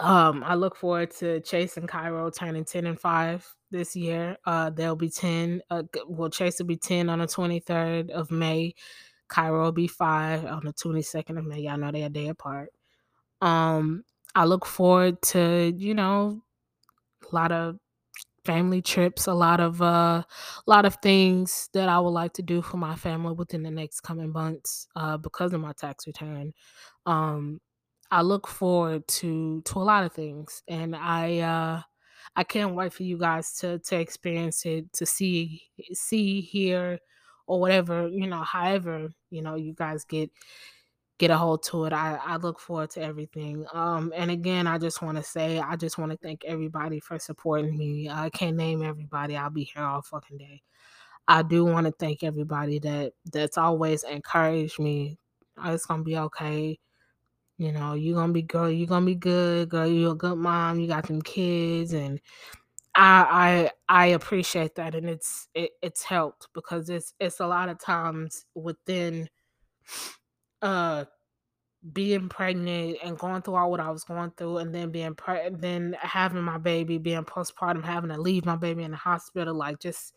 Um, 0.00 0.42
I 0.44 0.54
look 0.54 0.76
forward 0.76 1.10
to 1.18 1.40
Chase 1.40 1.76
and 1.76 1.88
Cairo 1.88 2.30
turning 2.30 2.64
10 2.64 2.86
and 2.86 2.98
5 2.98 3.56
this 3.70 3.94
year. 3.94 4.36
Uh, 4.46 4.70
they'll 4.70 4.96
be 4.96 5.10
10. 5.10 5.62
Uh, 5.70 5.82
well, 6.06 6.30
Chase 6.30 6.58
will 6.58 6.66
be 6.66 6.76
10 6.76 7.08
on 7.08 7.18
the 7.18 7.26
23rd 7.26 8.10
of 8.10 8.30
May. 8.30 8.74
Cairo 9.28 9.64
will 9.64 9.72
be 9.72 9.86
5 9.86 10.44
on 10.44 10.64
the 10.64 10.72
22nd 10.72 11.38
of 11.38 11.44
May. 11.44 11.60
Y'all 11.60 11.78
know 11.78 11.92
they're 11.92 12.06
a 12.06 12.10
day 12.10 12.28
apart. 12.28 12.70
Um, 13.40 14.04
I 14.34 14.44
look 14.44 14.66
forward 14.66 15.20
to, 15.22 15.72
you 15.76 15.94
know, 15.94 16.42
a 17.30 17.34
lot 17.34 17.52
of 17.52 17.78
family 18.44 18.82
trips, 18.82 19.26
a 19.26 19.34
lot 19.34 19.60
of 19.60 19.80
uh, 19.82 20.22
a 20.24 20.26
lot 20.66 20.84
of 20.84 20.96
things 20.96 21.68
that 21.74 21.88
I 21.88 21.98
would 22.00 22.10
like 22.10 22.32
to 22.34 22.42
do 22.42 22.62
for 22.62 22.76
my 22.76 22.96
family 22.96 23.34
within 23.34 23.62
the 23.62 23.70
next 23.70 24.00
coming 24.00 24.32
months 24.32 24.88
uh, 24.96 25.16
because 25.16 25.52
of 25.52 25.60
my 25.60 25.72
tax 25.72 26.06
return. 26.06 26.52
Um, 27.06 27.60
I 28.12 28.22
look 28.22 28.48
forward 28.48 29.08
to 29.08 29.62
to 29.62 29.80
a 29.80 29.84
lot 29.84 30.04
of 30.04 30.12
things, 30.14 30.62
and 30.68 30.96
I 30.96 31.40
uh, 31.40 31.82
I 32.36 32.44
can't 32.44 32.74
wait 32.76 32.92
for 32.94 33.04
you 33.04 33.18
guys 33.18 33.54
to 33.60 33.80
to 33.80 33.96
experience 34.00 34.66
it, 34.66 34.92
to 34.94 35.06
see 35.06 35.62
see 35.94 36.42
hear 36.42 37.00
or 37.48 37.60
whatever 37.60 38.08
you 38.08 38.28
know, 38.28 38.42
however 38.44 39.10
you 39.30 39.42
know 39.42 39.56
you 39.56 39.74
guys 39.74 40.04
get 40.04 40.30
get 41.18 41.30
a 41.30 41.36
hold 41.38 41.62
to 41.64 41.84
it. 41.86 41.92
I, 41.94 42.18
I 42.24 42.36
look 42.36 42.58
forward 42.60 42.90
to 42.92 43.02
everything. 43.02 43.66
Um, 43.72 44.12
and 44.16 44.30
again, 44.30 44.66
I 44.66 44.78
just 44.78 45.02
want 45.02 45.16
to 45.18 45.22
say, 45.22 45.60
I 45.60 45.76
just 45.76 45.98
want 45.98 46.10
to 46.12 46.18
thank 46.18 46.44
everybody 46.44 47.00
for 47.00 47.18
supporting 47.18 47.76
me. 47.78 48.08
I 48.10 48.30
can't 48.30 48.56
name 48.56 48.82
everybody. 48.82 49.36
I'll 49.36 49.50
be 49.50 49.64
here 49.64 49.84
all 49.84 50.02
fucking 50.02 50.38
day. 50.38 50.62
I 51.28 51.42
do 51.42 51.64
want 51.64 51.86
to 51.86 51.92
thank 51.98 52.24
everybody 52.24 52.78
that 52.80 53.12
that's 53.32 53.58
always 53.58 54.04
encouraged 54.04 54.78
me. 54.80 55.18
Oh, 55.62 55.72
it's 55.74 55.86
gonna 55.86 56.02
be 56.02 56.18
okay. 56.18 56.78
You 57.62 57.70
know, 57.70 57.94
you're 57.94 58.16
gonna 58.16 58.32
be 58.32 58.42
girl, 58.42 58.68
you're 58.68 58.88
gonna 58.88 59.06
be 59.06 59.14
good, 59.14 59.68
girl, 59.68 59.86
you're 59.86 60.12
a 60.12 60.16
good 60.16 60.36
mom, 60.36 60.80
you 60.80 60.88
got 60.88 61.06
them 61.06 61.22
kids 61.22 61.92
and 61.92 62.20
I 62.96 63.70
I 63.88 64.04
I 64.04 64.06
appreciate 64.08 64.74
that 64.76 64.96
and 64.96 65.08
it's 65.08 65.48
it, 65.54 65.70
it's 65.80 66.02
helped 66.02 66.48
because 66.54 66.90
it's 66.90 67.14
it's 67.20 67.38
a 67.40 67.46
lot 67.46 67.68
of 67.68 67.78
times 67.78 68.46
within 68.56 69.28
uh 70.60 71.04
being 71.92 72.28
pregnant 72.28 72.98
and 73.02 73.18
going 73.18 73.42
through 73.42 73.56
all 73.56 73.70
what 73.70 73.80
I 73.80 73.90
was 73.90 74.04
going 74.04 74.32
through, 74.36 74.58
and 74.58 74.74
then 74.74 74.90
being 74.90 75.14
pre- 75.14 75.50
then 75.50 75.96
having 76.00 76.42
my 76.42 76.58
baby, 76.58 76.98
being 76.98 77.24
postpartum, 77.24 77.84
having 77.84 78.10
to 78.10 78.20
leave 78.20 78.44
my 78.44 78.56
baby 78.56 78.84
in 78.84 78.92
the 78.92 78.96
hospital, 78.96 79.54
like 79.54 79.80
just 79.80 80.14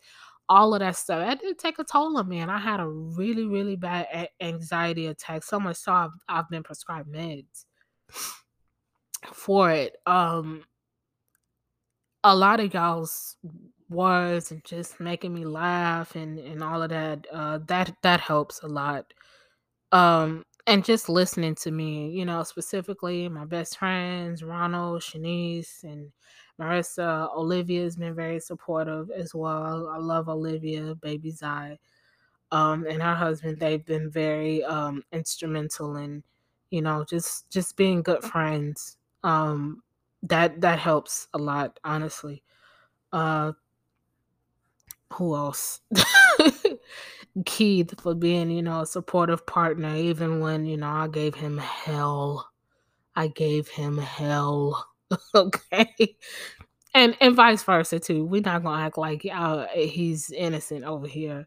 all 0.48 0.74
of 0.74 0.80
that 0.80 0.96
stuff. 0.96 1.26
That 1.26 1.40
did 1.40 1.58
take 1.58 1.78
a 1.78 1.84
toll 1.84 2.16
on 2.16 2.28
me, 2.28 2.38
and 2.38 2.50
I 2.50 2.58
had 2.58 2.80
a 2.80 2.88
really, 2.88 3.44
really 3.44 3.76
bad 3.76 4.06
a- 4.12 4.44
anxiety 4.44 5.06
attack. 5.06 5.42
So 5.42 5.58
much 5.60 5.76
so 5.76 5.92
I've, 5.92 6.10
I've 6.28 6.48
been 6.48 6.62
prescribed 6.62 7.12
meds 7.12 7.64
for 9.32 9.70
it. 9.70 9.96
Um, 10.06 10.64
a 12.24 12.34
lot 12.34 12.60
of 12.60 12.74
y'all's 12.74 13.36
words 13.88 14.50
and 14.50 14.64
just 14.64 14.98
making 14.98 15.32
me 15.32 15.44
laugh 15.44 16.16
and 16.16 16.38
and 16.38 16.62
all 16.62 16.82
of 16.82 16.90
that. 16.90 17.26
Uh, 17.32 17.58
that 17.66 17.94
that 18.02 18.20
helps 18.20 18.62
a 18.62 18.66
lot. 18.66 19.12
Um, 19.92 20.44
and 20.66 20.84
just 20.84 21.08
listening 21.08 21.54
to 21.56 21.70
me, 21.70 22.10
you 22.10 22.24
know, 22.24 22.42
specifically 22.42 23.28
my 23.28 23.44
best 23.44 23.78
friends, 23.78 24.42
Ronald, 24.42 25.02
Shanice, 25.02 25.84
and 25.84 26.10
Marissa. 26.60 27.34
Olivia 27.34 27.82
has 27.82 27.96
been 27.96 28.14
very 28.14 28.40
supportive 28.40 29.10
as 29.10 29.34
well. 29.34 29.88
I 29.88 29.98
love 29.98 30.28
Olivia, 30.28 30.94
baby 30.94 31.30
Zai, 31.30 31.78
um, 32.50 32.86
and 32.86 33.02
her 33.02 33.14
husband. 33.14 33.58
They've 33.58 33.84
been 33.84 34.10
very 34.10 34.64
um, 34.64 35.02
instrumental 35.12 35.96
in, 35.96 36.22
you 36.70 36.82
know, 36.82 37.04
just 37.08 37.50
just 37.50 37.76
being 37.76 38.02
good 38.02 38.22
friends. 38.22 38.96
Um, 39.22 39.82
that 40.22 40.60
that 40.60 40.78
helps 40.78 41.28
a 41.34 41.38
lot, 41.38 41.78
honestly. 41.84 42.42
Uh, 43.12 43.52
who 45.12 45.36
else? 45.36 45.80
Keith 47.44 48.00
for 48.00 48.14
being, 48.14 48.50
you 48.50 48.62
know, 48.62 48.80
a 48.80 48.86
supportive 48.86 49.46
partner, 49.46 49.94
even 49.94 50.40
when, 50.40 50.64
you 50.64 50.76
know, 50.78 50.88
I 50.88 51.08
gave 51.08 51.34
him 51.34 51.58
hell. 51.58 52.50
I 53.14 53.28
gave 53.28 53.68
him 53.68 53.98
hell. 53.98 54.88
okay. 55.34 56.16
And 56.94 57.16
and 57.20 57.36
vice 57.36 57.62
versa 57.62 58.00
too. 58.00 58.24
We're 58.24 58.40
not 58.40 58.62
gonna 58.62 58.82
act 58.82 58.98
like 58.98 59.26
uh, 59.30 59.66
he's 59.74 60.30
innocent 60.30 60.84
over 60.84 61.06
here, 61.06 61.46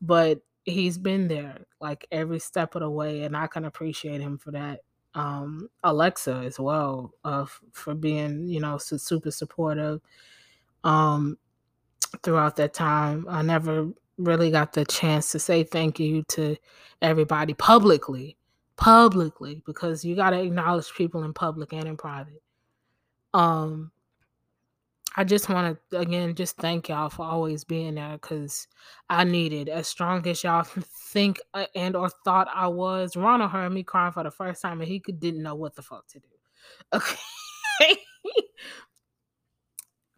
but 0.00 0.40
he's 0.64 0.98
been 0.98 1.28
there 1.28 1.58
like 1.80 2.06
every 2.12 2.38
step 2.38 2.74
of 2.74 2.82
the 2.82 2.90
way, 2.90 3.22
and 3.22 3.36
I 3.36 3.48
can 3.48 3.64
appreciate 3.64 4.20
him 4.20 4.38
for 4.38 4.52
that. 4.52 4.80
Um, 5.14 5.68
Alexa 5.82 6.42
as 6.46 6.58
well, 6.60 7.12
uh, 7.24 7.46
for 7.72 7.94
being 7.94 8.48
you 8.48 8.60
know 8.60 8.78
super 8.78 9.30
supportive. 9.30 10.00
Um, 10.84 11.38
throughout 12.22 12.56
that 12.56 12.74
time, 12.74 13.26
I 13.28 13.42
never 13.42 13.88
really 14.18 14.50
got 14.50 14.74
the 14.74 14.84
chance 14.84 15.32
to 15.32 15.40
say 15.40 15.64
thank 15.64 15.98
you 15.98 16.22
to 16.28 16.56
everybody 17.02 17.54
publicly 17.54 18.36
publicly 18.76 19.62
because 19.66 20.04
you 20.04 20.16
got 20.16 20.30
to 20.30 20.40
acknowledge 20.40 20.92
people 20.94 21.22
in 21.24 21.32
public 21.32 21.72
and 21.72 21.86
in 21.86 21.96
private 21.96 22.42
um 23.34 23.90
i 25.16 25.24
just 25.24 25.48
want 25.48 25.78
to 25.90 25.98
again 25.98 26.34
just 26.34 26.56
thank 26.56 26.88
y'all 26.88 27.10
for 27.10 27.26
always 27.26 27.64
being 27.64 27.96
there 27.96 28.12
because 28.12 28.66
i 29.10 29.22
needed 29.24 29.68
as 29.68 29.86
strong 29.86 30.26
as 30.26 30.42
y'all 30.42 30.62
think 31.10 31.38
uh, 31.52 31.66
and 31.74 31.94
or 31.94 32.08
thought 32.24 32.48
i 32.54 32.66
was 32.66 33.16
ronald 33.16 33.50
heard 33.50 33.70
me 33.70 33.82
crying 33.82 34.12
for 34.12 34.22
the 34.22 34.30
first 34.30 34.62
time 34.62 34.80
and 34.80 34.88
he 34.88 34.98
could, 34.98 35.20
didn't 35.20 35.42
know 35.42 35.54
what 35.54 35.74
the 35.74 35.82
fuck 35.82 36.06
to 36.06 36.18
do 36.18 36.28
okay 36.94 37.16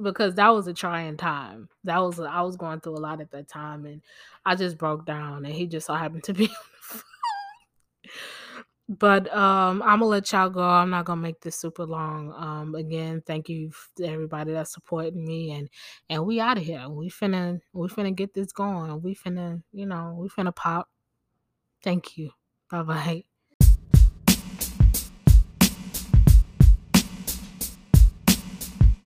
because 0.02 0.34
that 0.34 0.48
was 0.50 0.66
a 0.66 0.74
trying 0.74 1.16
time. 1.16 1.68
That 1.84 1.98
was 1.98 2.20
I 2.20 2.42
was 2.42 2.56
going 2.56 2.80
through 2.80 2.96
a 2.96 3.00
lot 3.00 3.20
at 3.20 3.30
that 3.30 3.48
time, 3.48 3.86
and 3.86 4.02
I 4.44 4.54
just 4.54 4.78
broke 4.78 5.06
down, 5.06 5.44
and 5.44 5.54
he 5.54 5.66
just 5.66 5.86
so 5.86 5.94
happened 5.94 6.24
to 6.24 6.34
be. 6.34 6.50
but 8.88 9.32
um, 9.34 9.82
I'm 9.82 10.00
gonna 10.00 10.06
let 10.06 10.30
y'all 10.32 10.50
go. 10.50 10.62
I'm 10.62 10.90
not 10.90 11.04
gonna 11.06 11.20
make 11.20 11.40
this 11.40 11.56
super 11.56 11.84
long. 11.84 12.32
Um, 12.36 12.74
again, 12.74 13.22
thank 13.26 13.48
you 13.48 13.70
to 13.96 14.06
everybody 14.06 14.52
that's 14.52 14.72
supporting 14.74 15.24
me, 15.26 15.52
and 15.52 15.68
and 16.08 16.24
we 16.26 16.40
out 16.40 16.58
of 16.58 16.64
here. 16.64 16.88
We 16.88 17.10
finna 17.10 17.60
we 17.72 17.88
finna 17.88 18.14
get 18.14 18.34
this 18.34 18.52
going. 18.52 19.02
We 19.02 19.14
finna 19.14 19.62
you 19.72 19.86
know 19.86 20.16
we 20.20 20.28
finna 20.28 20.54
pop. 20.54 20.88
Thank 21.82 22.18
you. 22.18 22.30
Bye 22.70 22.82
bye. 22.82 23.35